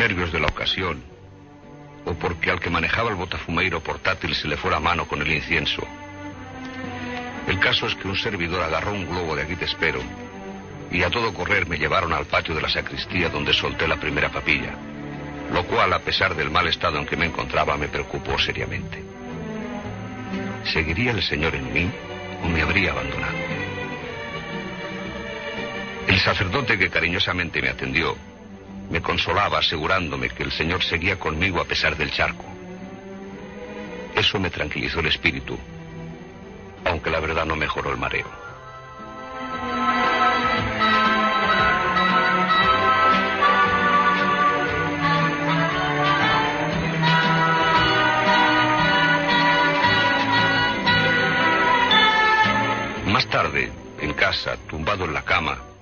de 0.04 0.40
la 0.40 0.48
ocasión 0.48 1.02
o 2.04 2.14
porque 2.16 2.52
al 2.52 2.60
que 2.60 2.70
manejaba 2.70 3.10
el 3.10 3.16
botafumeiro 3.16 3.80
portátil 3.80 4.36
se 4.36 4.50
le 4.50 4.58
fue 4.58 4.70
la 4.70 4.82
mano 4.82 5.08
con 5.08 5.22
el 5.22 5.32
incienso. 5.32 5.82
El 7.48 7.58
caso 7.60 7.88
es 7.88 7.96
que 7.96 8.10
un 8.10 8.18
servidor 8.18 8.62
agarró 8.62 8.92
un 8.92 9.08
globo 9.08 9.34
de 9.34 9.44
aquí 9.44 9.56
te 9.56 9.64
espero 9.64 10.02
y 10.92 11.04
a 11.04 11.10
todo 11.10 11.34
correr 11.34 11.70
me 11.70 11.78
llevaron 11.78 12.12
al 12.12 12.26
patio 12.26 12.54
de 12.54 12.62
la 12.62 12.68
sacristía 12.68 13.30
donde 13.30 13.54
solté 13.54 13.88
la 13.88 13.96
primera 13.96 14.28
papilla, 14.28 14.76
lo 15.54 15.66
cual 15.68 15.94
a 15.94 16.00
pesar 16.00 16.36
del 16.36 16.52
mal 16.52 16.68
estado 16.68 16.98
en 16.98 17.06
que 17.06 17.16
me 17.16 17.28
encontraba 17.28 17.78
me 17.78 17.88
preocupó 17.88 18.38
seriamente. 18.38 19.02
¿Seguiría 20.66 21.12
el 21.12 21.24
Señor 21.24 21.56
en 21.56 21.72
mí 21.72 21.90
o 22.44 22.48
me 22.50 22.62
habría 22.62 22.92
abandonado? 22.92 23.38
El 26.08 26.20
sacerdote 26.20 26.78
que 26.78 26.90
cariñosamente 26.90 27.62
me 27.62 27.70
atendió 27.70 28.18
me 28.94 29.02
consolaba 29.02 29.58
asegurándome 29.58 30.30
que 30.30 30.44
el 30.44 30.52
Señor 30.52 30.84
seguía 30.84 31.18
conmigo 31.18 31.60
a 31.60 31.66
pesar 31.66 31.98
del 31.98 32.12
charco. 32.12 32.46
Eso 34.14 34.40
me 34.40 34.52
tranquilizó 34.52 35.00
el 35.00 35.08
espíritu, 35.08 35.58
aunque 36.86 37.10
la 37.10 37.20
verdad 37.20 37.44
no 37.44 37.56
mejoró 37.56 37.90
el 37.90 37.98
mareo. 37.98 38.30
Más 53.08 53.26
tarde, 53.28 53.72
en 54.00 54.14
casa, 54.14 54.56
tumbado 54.70 55.06
en 55.06 55.16
la 55.16 55.24
cama, 55.24 55.73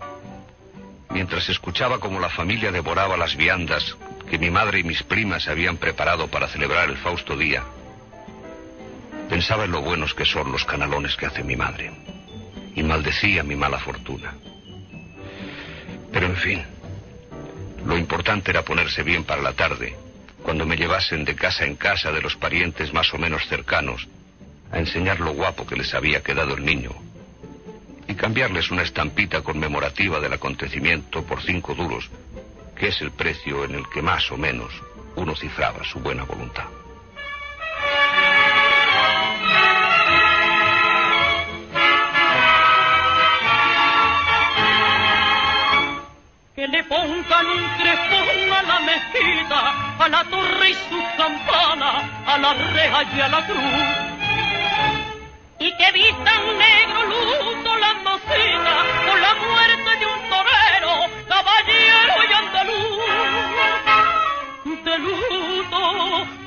mientras 1.22 1.50
escuchaba 1.50 2.00
como 2.00 2.20
la 2.20 2.30
familia 2.30 2.72
devoraba 2.72 3.16
las 3.16 3.36
viandas 3.36 3.96
que 4.28 4.40
mi 4.40 4.50
madre 4.50 4.80
y 4.80 4.84
mis 4.84 5.04
primas 5.04 5.48
habían 5.48 5.78
preparado 5.78 6.28
para 6.28 6.48
celebrar 6.48 6.90
el 6.90 6.98
Fausto 6.98 7.38
Día, 7.38 7.64
pensaba 9.30 9.66
en 9.66 9.72
lo 9.72 9.84
buenos 9.84 10.16
que 10.16 10.26
son 10.26 10.52
los 10.52 10.66
canalones 10.66 11.16
que 11.16 11.28
hace 11.28 11.44
mi 11.44 11.56
madre. 11.56 11.92
Y 12.74 12.82
maldecía 12.82 13.44
mi 13.44 13.56
mala 13.56 13.78
fortuna. 13.78 14.34
Pero 16.12 16.26
en 16.26 16.38
fin, 16.38 16.64
lo 17.86 17.96
importante 18.00 18.50
era 18.50 18.66
ponerse 18.66 19.04
bien 19.04 19.24
para 19.24 19.44
la 19.44 19.54
tarde, 19.54 19.96
cuando 20.42 20.66
me 20.66 20.76
llevasen 20.76 21.24
de 21.24 21.36
casa 21.36 21.66
en 21.66 21.76
casa 21.76 22.12
de 22.12 22.24
los 22.24 22.36
parientes 22.36 22.92
más 22.94 23.14
o 23.14 23.20
menos 23.20 23.48
cercanos 23.48 24.08
a 24.72 24.80
enseñar 24.80 25.20
lo 25.20 25.36
guapo 25.36 25.68
que 25.68 25.76
les 25.76 25.94
había 25.94 26.24
quedado 26.24 26.56
el 26.56 26.66
niño 26.66 27.11
y 28.12 28.16
cambiarles 28.16 28.72
una 28.72 28.84
estampita 28.84 29.42
conmemorativa 29.42 30.20
del 30.20 30.34
acontecimiento 30.34 31.24
por 31.24 31.42
cinco 31.42 31.74
duros, 31.74 32.10
que 32.76 32.90
es 32.90 33.02
el 33.02 33.12
precio 33.12 33.64
en 33.64 33.76
el 33.76 33.90
que 33.90 34.02
más 34.02 34.30
o 34.32 34.38
menos 34.38 34.72
uno 35.16 35.36
cifraba 35.36 35.84
su 35.84 36.00
buena 36.00 36.24
voluntad. 36.24 36.66
que 46.62 46.68
le 46.68 46.84
pongan 46.84 47.48
un 47.48 47.70
crespón 47.80 48.54
a 48.54 48.62
la 48.62 48.80
mezquita, 48.82 49.96
a 49.98 50.10
la 50.10 50.24
torre 50.26 50.70
y 50.70 50.74
sus 50.74 51.04
campanas, 51.18 52.04
a 52.28 52.38
la 52.38 52.54
reja 52.54 53.04
y 53.16 53.20
a 53.20 53.28
la 53.30 53.46
cruz. 53.48 54.12
Y 55.58 55.76
que 55.76 55.92
vistan 55.92 56.58
negro 56.60 57.04
luto 57.06 57.78
las 57.78 58.01
mocitas 58.32 58.86
por 59.06 59.20
la 59.20 59.34
muerte 59.36 59.92
de 60.00 60.06
un 60.06 60.30
torero, 60.30 60.94
caballero 61.28 62.14
y 62.30 62.34
andaluz. 62.34 63.02
De 64.86 64.98
luto 65.00 65.82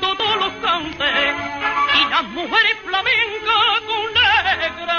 todos 0.01 0.37
los 0.37 0.53
cantes 0.62 1.35
y 1.95 2.11
las 2.11 2.24
mujeres 2.24 2.76
flamencas 2.85 3.80
con 3.87 4.05
negra 4.14 4.99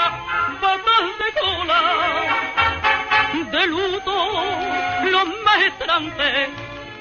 batas 0.60 1.06
de 1.18 1.28
cola 1.40 1.80
de 3.52 3.66
luto 3.66 4.16
los 5.04 5.28
maestrantes 5.44 6.48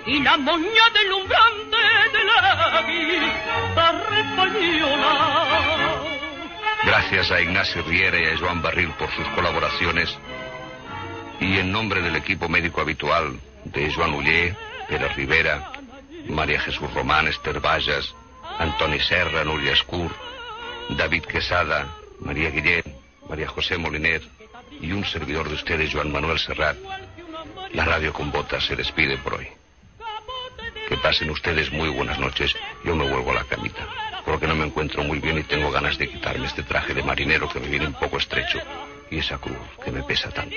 y 0.06 0.22
la 0.22 0.38
moña 0.38 0.90
deslumbrante 0.94 1.78
de 2.14 2.24
la 2.24 2.84
guitarra 2.88 4.20
española. 4.20 5.95
Gracias 6.86 7.32
a 7.32 7.42
Ignacio 7.42 7.82
Riera 7.82 8.20
y 8.20 8.26
a 8.26 8.38
Joan 8.38 8.62
Barril 8.62 8.90
por 9.00 9.10
sus 9.12 9.28
colaboraciones 9.30 10.16
y 11.40 11.58
en 11.58 11.72
nombre 11.72 12.00
del 12.02 12.16
equipo 12.16 12.48
médico 12.48 12.82
habitual 12.82 13.40
de 13.64 13.92
Joan 13.92 14.14
Ullé, 14.14 14.56
Pérez 14.88 15.16
Rivera, 15.16 15.72
María 16.30 16.60
Jesús 16.60 16.94
Román, 16.94 17.28
Esther 17.28 17.60
Vallas, 17.60 18.14
Antoni 18.60 19.00
Serra, 19.00 19.44
Nuria 19.44 19.74
Escur, 19.74 20.12
David 20.90 21.24
Quesada, 21.24 21.88
María 22.20 22.52
Guillén, 22.52 22.84
María 23.28 23.48
José 23.48 23.78
Moliner 23.78 24.22
y 24.80 24.92
un 24.92 25.04
servidor 25.06 25.50
de 25.50 25.56
ustedes, 25.56 25.92
Joan 25.92 26.12
Manuel 26.12 26.38
Serrat, 26.38 26.78
la 27.74 27.86
radio 27.86 28.14
con 28.14 28.32
botas 28.32 28.64
se 28.64 28.76
despide 28.76 29.18
por 29.18 29.36
hoy. 29.36 29.48
Que 30.88 30.98
pasen 30.98 31.32
ustedes 31.32 31.72
muy 31.72 31.90
buenas 31.90 32.20
noches. 32.20 32.56
Yo 32.84 32.96
me 32.96 33.10
vuelvo 33.10 33.32
a 33.32 33.36
la 33.36 33.44
camita, 33.44 33.88
porque 34.26 34.48
no 34.48 34.56
me 34.56 34.66
encuentro 34.66 35.04
muy 35.04 35.20
bien 35.20 35.38
y 35.38 35.44
tengo 35.44 35.72
ganas 35.72 35.98
de 35.98 36.10
quitarme 36.10 36.48
este 36.48 36.64
traje 36.64 36.94
de 36.94 37.04
marinero 37.04 37.48
que 37.48 37.60
me 37.60 37.68
viene 37.68 37.88
un 37.88 37.94
poco 37.94 38.18
estrecho 38.18 38.60
y 39.12 39.20
esa 39.20 39.38
cruz 39.38 39.58
que 39.84 39.92
me 39.92 40.04
pesa 40.04 40.30
tanto. 40.32 40.56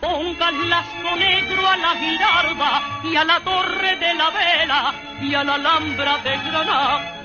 Pónganlas 0.00 0.86
con 1.02 1.18
negro 1.18 1.68
a 1.68 1.76
la 1.76 1.90
girarda 1.90 3.00
y 3.04 3.16
a 3.16 3.24
la 3.24 3.40
torre 3.40 3.96
de 3.96 4.14
la 4.14 4.30
vela 4.30 4.94
y 5.20 5.34
a 5.34 5.44
la 5.44 5.54
alhambra 5.54 6.16
de 6.18 6.36
Granada. 6.38 7.16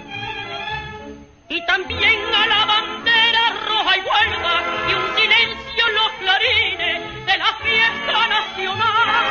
Y 1.48 1.66
también 1.66 2.20
a 2.36 2.48
la 2.48 2.66
bandera 2.66 3.42
roja 3.66 3.98
y 3.98 4.02
huelga 4.02 4.64
y 4.90 4.94
un 4.94 5.16
silencio 5.16 5.88
en 5.88 5.96
los 5.96 6.12
clarines 6.20 7.26
de 7.26 7.38
la 7.38 7.54
fiesta 7.64 8.28
nacional. 8.28 9.26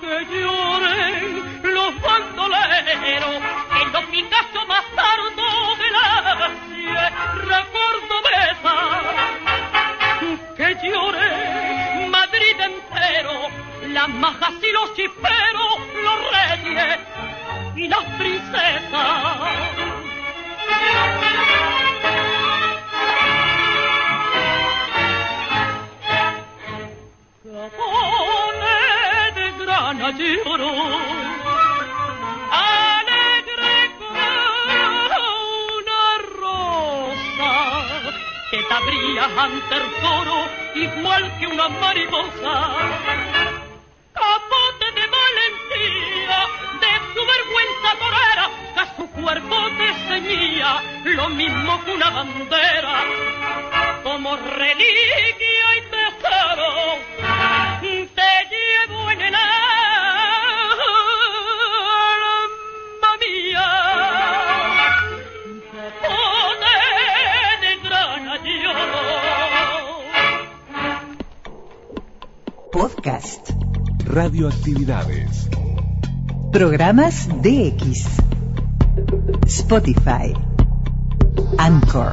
Que 0.00 0.26
lloren 0.26 1.74
los 1.74 2.00
bandoleros 2.02 3.42
en 3.80 3.92
los 3.92 4.04
picachos 4.04 4.68
más 4.68 4.84
tardos 4.94 5.78
de 5.78 5.90
la 5.90 6.50
sierra 6.68 7.73
las 13.94 14.08
majas 14.08 14.54
y 14.60 14.72
los 14.72 14.92
chisperos, 14.94 15.78
los 16.02 16.18
reyes 16.32 16.98
y 17.76 17.86
las 17.86 18.04
princesas. 18.18 19.38
Capone 27.44 28.74
de 29.36 29.64
grana 29.64 30.10
lloró, 30.10 30.72
que 38.50 38.58
te 38.58 38.74
abría 38.74 39.24
ante 39.38 39.74
el 39.76 39.86
coro 40.02 40.38
igual 40.74 41.38
que 41.38 41.46
una 41.46 41.68
mariposa. 41.68 43.33
Cuerpo 49.34 49.56
te 49.76 49.88
ceñía, 50.06 50.82
lo 51.04 51.28
mismo 51.30 51.84
que 51.84 51.92
una 51.92 52.10
bandera, 52.10 53.04
como 54.04 54.36
reliquia 54.36 55.76
y 55.76 55.80
tesoro, 55.90 56.70
te 58.14 58.32
llevo 58.52 59.10
en 59.10 59.20
el 59.22 59.34
alma 59.34 59.52
mía. 63.20 63.68
De. 68.44 68.60
Podcast. 72.70 73.50
Radioactividades. 74.06 75.48
Programas 76.52 77.28
DX. 77.42 78.33
Spotify. 79.46 80.32
Anchor. 81.58 82.12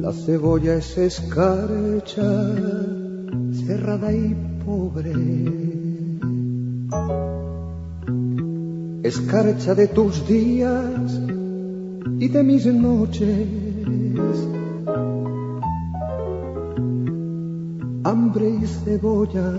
La 0.00 0.12
cebolla 0.12 0.74
es 0.74 0.98
escarcha, 0.98 2.22
cerrada 3.66 4.12
y 4.12 4.34
pobre. 4.64 5.12
Escarcha 9.02 9.74
de 9.76 9.86
tus 9.88 10.26
días 10.26 11.25
y 12.18 12.28
de 12.28 12.42
mis 12.42 12.66
noches. 12.66 13.46
Hambre 18.04 18.50
y 18.50 18.66
cebolla. 18.66 19.52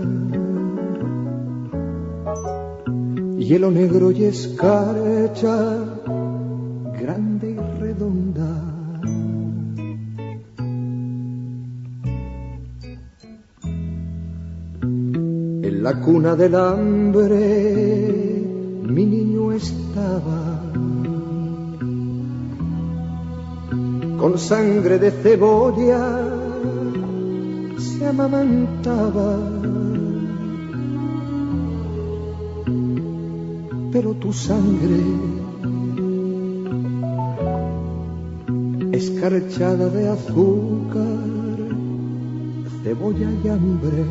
Hielo 3.38 3.70
negro 3.70 4.10
y 4.10 4.24
escarcha, 4.24 5.56
grande 7.00 7.50
y 7.52 7.80
redonda. 7.80 8.50
En 15.68 15.82
la 15.82 16.00
cuna 16.00 16.34
del 16.34 16.54
hambre 16.56 17.77
con 24.18 24.36
sangre 24.38 24.98
de 24.98 25.10
cebolla 25.10 26.04
se 27.78 28.06
amamantaba 28.06 29.30
pero 33.92 34.14
tu 34.14 34.32
sangre 34.32 35.00
escarchada 38.92 39.88
de 39.88 40.08
azúcar 40.08 41.18
cebolla 42.82 43.28
y 43.44 43.48
hambre 43.48 44.04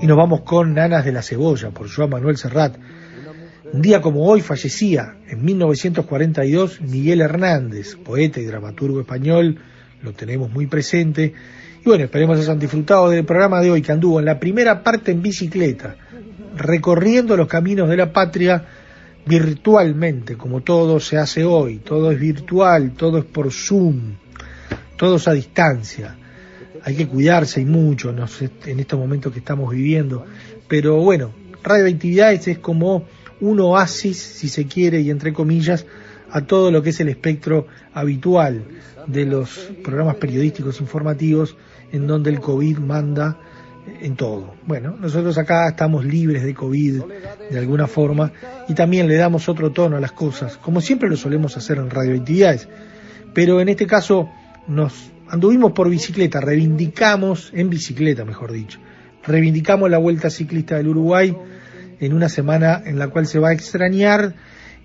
Y 0.00 0.06
nos 0.06 0.16
vamos 0.16 0.42
con 0.42 0.74
Nanas 0.74 1.04
de 1.04 1.10
la 1.10 1.22
Cebolla, 1.22 1.70
por 1.70 1.90
Joan 1.90 2.10
Manuel 2.10 2.36
Serrat. 2.36 2.76
Un 3.72 3.82
día 3.82 4.00
como 4.00 4.26
hoy 4.26 4.40
fallecía, 4.40 5.16
en 5.28 5.44
1942, 5.44 6.80
Miguel 6.80 7.20
Hernández, 7.20 7.96
poeta 7.96 8.40
y 8.40 8.44
dramaturgo 8.44 9.00
español, 9.00 9.58
lo 10.02 10.12
tenemos 10.12 10.50
muy 10.50 10.66
presente. 10.66 11.34
Y 11.80 11.84
bueno, 11.84 12.04
esperemos 12.04 12.38
hayan 12.38 12.58
disfrutado 12.58 13.10
del 13.10 13.24
programa 13.24 13.60
de 13.60 13.70
hoy, 13.70 13.82
que 13.82 13.92
anduvo 13.92 14.18
en 14.18 14.26
la 14.26 14.40
primera 14.40 14.82
parte 14.82 15.12
en 15.12 15.22
bicicleta, 15.22 15.96
recorriendo 16.56 17.36
los 17.36 17.48
caminos 17.48 17.88
de 17.88 17.96
la 17.96 18.12
patria 18.12 18.64
virtualmente, 19.26 20.36
como 20.36 20.62
todo 20.62 20.98
se 21.00 21.18
hace 21.18 21.44
hoy, 21.44 21.78
todo 21.78 22.10
es 22.10 22.18
virtual, 22.18 22.92
todo 22.92 23.18
es 23.18 23.24
por 23.24 23.52
Zoom, 23.52 24.14
todo 24.96 25.16
es 25.16 25.28
a 25.28 25.32
distancia 25.32 26.16
hay 26.84 26.94
que 26.94 27.06
cuidarse 27.06 27.60
y 27.60 27.64
mucho 27.64 28.10
en 28.10 28.80
estos 28.80 28.98
momentos 28.98 29.32
que 29.32 29.40
estamos 29.40 29.70
viviendo. 29.70 30.24
Pero 30.68 30.96
bueno, 30.96 31.32
radioactividades 31.62 32.48
es 32.48 32.58
como 32.58 33.04
un 33.40 33.60
oasis, 33.60 34.18
si 34.18 34.48
se 34.48 34.66
quiere, 34.66 35.00
y 35.00 35.10
entre 35.10 35.32
comillas, 35.32 35.86
a 36.30 36.42
todo 36.42 36.70
lo 36.70 36.82
que 36.82 36.90
es 36.90 37.00
el 37.00 37.08
espectro 37.08 37.66
habitual 37.92 38.62
de 39.06 39.24
los 39.24 39.70
programas 39.82 40.16
periodísticos 40.16 40.80
informativos 40.80 41.56
en 41.92 42.06
donde 42.06 42.30
el 42.30 42.40
COVID 42.40 42.78
manda 42.78 43.38
en 44.00 44.16
todo. 44.16 44.54
Bueno, 44.66 44.96
nosotros 45.00 45.38
acá 45.38 45.68
estamos 45.68 46.04
libres 46.04 46.44
de 46.44 46.54
COVID 46.54 47.02
de 47.50 47.58
alguna 47.58 47.86
forma 47.86 48.30
y 48.68 48.74
también 48.74 49.08
le 49.08 49.16
damos 49.16 49.48
otro 49.48 49.72
tono 49.72 49.96
a 49.96 50.00
las 50.00 50.12
cosas, 50.12 50.58
como 50.58 50.80
siempre 50.80 51.08
lo 51.08 51.16
solemos 51.16 51.56
hacer 51.56 51.78
en 51.78 51.88
radioactividades. 51.88 52.68
Pero 53.32 53.60
en 53.60 53.68
este 53.70 53.86
caso 53.86 54.28
nos 54.66 55.10
anduvimos 55.28 55.72
por 55.72 55.88
bicicleta, 55.88 56.40
reivindicamos, 56.40 57.50
en 57.54 57.70
bicicleta 57.70 58.24
mejor 58.24 58.52
dicho, 58.52 58.78
reivindicamos 59.24 59.90
la 59.90 59.98
Vuelta 59.98 60.28
Ciclista 60.28 60.76
del 60.76 60.88
Uruguay 60.88 61.34
en 62.00 62.12
una 62.12 62.28
semana 62.28 62.82
en 62.84 62.98
la 62.98 63.08
cual 63.08 63.26
se 63.26 63.38
va 63.38 63.50
a 63.50 63.52
extrañar 63.52 64.34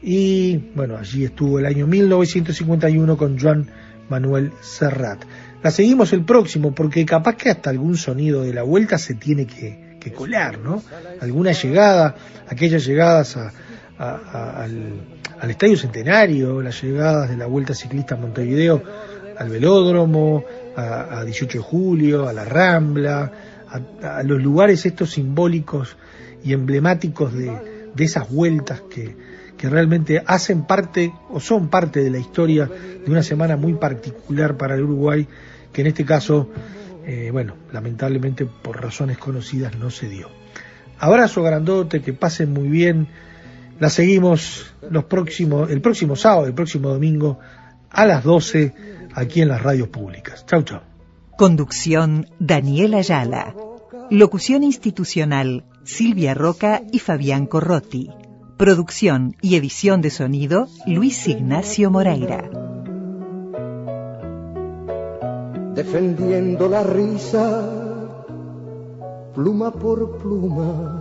y 0.01 0.57
bueno, 0.75 0.97
allí 0.97 1.23
estuvo 1.23 1.59
el 1.59 1.65
año 1.65 1.87
1951 1.87 3.17
con 3.17 3.39
Juan 3.39 3.67
Manuel 4.09 4.51
Serrat. 4.61 5.23
La 5.63 5.71
seguimos 5.71 6.11
el 6.11 6.25
próximo 6.25 6.75
porque 6.75 7.05
capaz 7.05 7.35
que 7.35 7.49
hasta 7.49 7.69
algún 7.69 7.95
sonido 7.95 8.43
de 8.43 8.53
la 8.53 8.63
vuelta 8.63 8.97
se 8.97 9.13
tiene 9.13 9.47
que, 9.47 9.97
que 9.99 10.11
colar, 10.11 10.59
¿no? 10.59 10.83
Alguna 11.21 11.53
llegada, 11.53 12.15
aquellas 12.49 12.85
llegadas 12.85 13.37
a, 13.37 13.53
al, 13.97 14.93
al 15.39 15.49
Estadio 15.49 15.77
Centenario, 15.77 16.61
las 16.61 16.81
llegadas 16.81 17.29
de 17.29 17.37
la 17.37 17.45
Vuelta 17.45 17.73
Ciclista 17.73 18.15
Montevideo, 18.15 18.83
al 19.37 19.49
velódromo, 19.49 20.43
a, 20.75 21.19
a 21.19 21.25
18 21.25 21.57
de 21.57 21.63
julio, 21.63 22.27
a 22.27 22.33
la 22.33 22.45
Rambla, 22.45 23.31
a, 24.01 24.23
los 24.23 24.41
lugares 24.41 24.85
estos 24.85 25.11
simbólicos 25.11 25.97
y 26.43 26.53
emblemáticos 26.53 27.33
de, 27.33 27.51
de 27.93 28.03
esas 28.03 28.29
vueltas 28.29 28.81
que, 28.81 29.15
que, 29.57 29.69
realmente 29.69 30.21
hacen 30.25 30.65
parte 30.65 31.13
o 31.29 31.39
son 31.39 31.69
parte 31.69 32.03
de 32.03 32.09
la 32.09 32.19
historia 32.19 32.65
de 32.65 33.09
una 33.09 33.23
semana 33.23 33.55
muy 33.55 33.73
particular 33.73 34.57
para 34.57 34.75
el 34.75 34.83
Uruguay, 34.83 35.27
que 35.71 35.81
en 35.81 35.87
este 35.87 36.05
caso, 36.05 36.49
eh, 37.05 37.29
bueno, 37.31 37.55
lamentablemente 37.71 38.45
por 38.45 38.81
razones 38.81 39.17
conocidas 39.17 39.77
no 39.77 39.89
se 39.89 40.09
dio. 40.09 40.29
Abrazo 40.99 41.43
grandote, 41.43 42.01
que 42.01 42.13
pasen 42.13 42.53
muy 42.53 42.67
bien. 42.67 43.07
La 43.79 43.89
seguimos 43.89 44.73
los 44.89 45.05
próximos, 45.05 45.69
el 45.69 45.81
próximo 45.81 46.15
sábado, 46.15 46.47
el 46.47 46.53
próximo 46.53 46.89
domingo 46.89 47.39
a 47.89 48.05
las 48.05 48.23
12 48.23 48.73
aquí 49.13 49.41
en 49.41 49.49
las 49.49 49.61
radios 49.61 49.89
públicas. 49.89 50.45
Chau, 50.45 50.63
chau. 50.63 50.81
Conducción 51.37 52.27
Daniel 52.39 52.93
Ayala. 52.93 53.55
Locución 54.09 54.63
institucional 54.63 55.63
Silvia 55.83 56.33
Roca 56.33 56.81
y 56.91 56.99
Fabián 56.99 57.47
Corrotti. 57.47 58.09
Producción 58.57 59.35
y 59.41 59.55
edición 59.55 60.01
de 60.01 60.09
sonido 60.09 60.67
Luis 60.85 61.27
Ignacio 61.27 61.89
Moreira. 61.89 62.49
Defendiendo 65.73 66.69
la 66.69 66.83
risa, 66.83 67.69
pluma 69.33 69.71
por 69.71 70.17
pluma. 70.17 70.99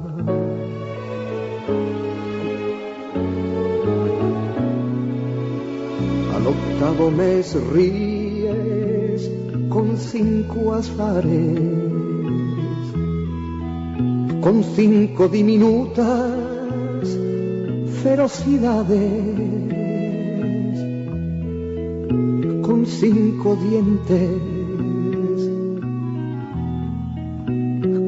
Al 6.35 6.47
octavo 6.47 7.11
mes 7.11 7.55
ríes 7.73 9.31
con 9.69 9.99
cinco 9.99 10.75
azares, 10.75 11.92
con 14.43 14.63
cinco 14.65 15.29
diminutas 15.29 16.33
ferocidades, 18.03 18.99
con 22.63 22.85
cinco 22.85 23.55
dientes, 23.55 24.43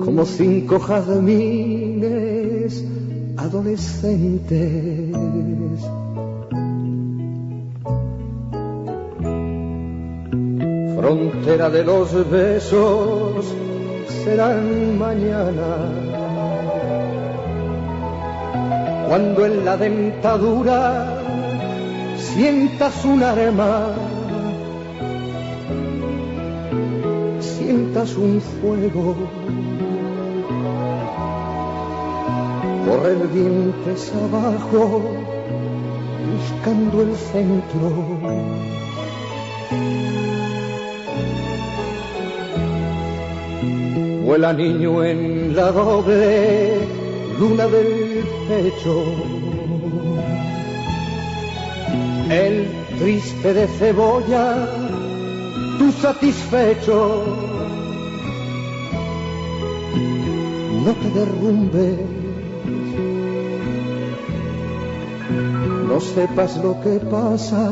como 0.04 0.26
cinco 0.26 0.80
jazmines 0.80 2.84
adolescentes. 3.36 5.14
Frontera 10.96 11.70
de 11.70 11.84
los 11.84 12.28
besos 12.28 13.54
serán 14.24 14.98
mañana 14.98 16.13
cuando 19.08 19.46
en 19.46 19.64
la 19.64 19.76
dentadura 19.76 21.06
sientas 22.16 23.04
un 23.04 23.22
arma, 23.22 23.88
sientas 27.40 28.16
un 28.16 28.40
fuego, 28.40 29.14
correr 32.86 33.32
dientes 33.32 34.12
abajo, 34.14 35.02
buscando 36.32 37.02
el 37.02 37.14
centro. 37.16 37.90
Vuela 44.24 44.52
niño 44.54 45.04
en 45.04 45.54
la 45.54 45.70
doble 45.70 46.78
luna 47.38 47.66
del 47.66 48.03
El 52.30 52.68
triste 52.98 53.54
de 53.54 53.66
cebolla, 53.66 54.68
tú 55.78 55.90
satisfecho. 55.92 57.24
No 60.84 60.92
te 60.92 61.10
derrumbes, 61.18 61.98
no 65.88 66.00
sepas 66.00 66.62
lo 66.62 66.78
que 66.82 67.00
pasa, 67.00 67.70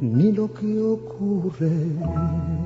ni 0.00 0.32
lo 0.32 0.50
que 0.54 0.80
ocurre. 0.80 2.63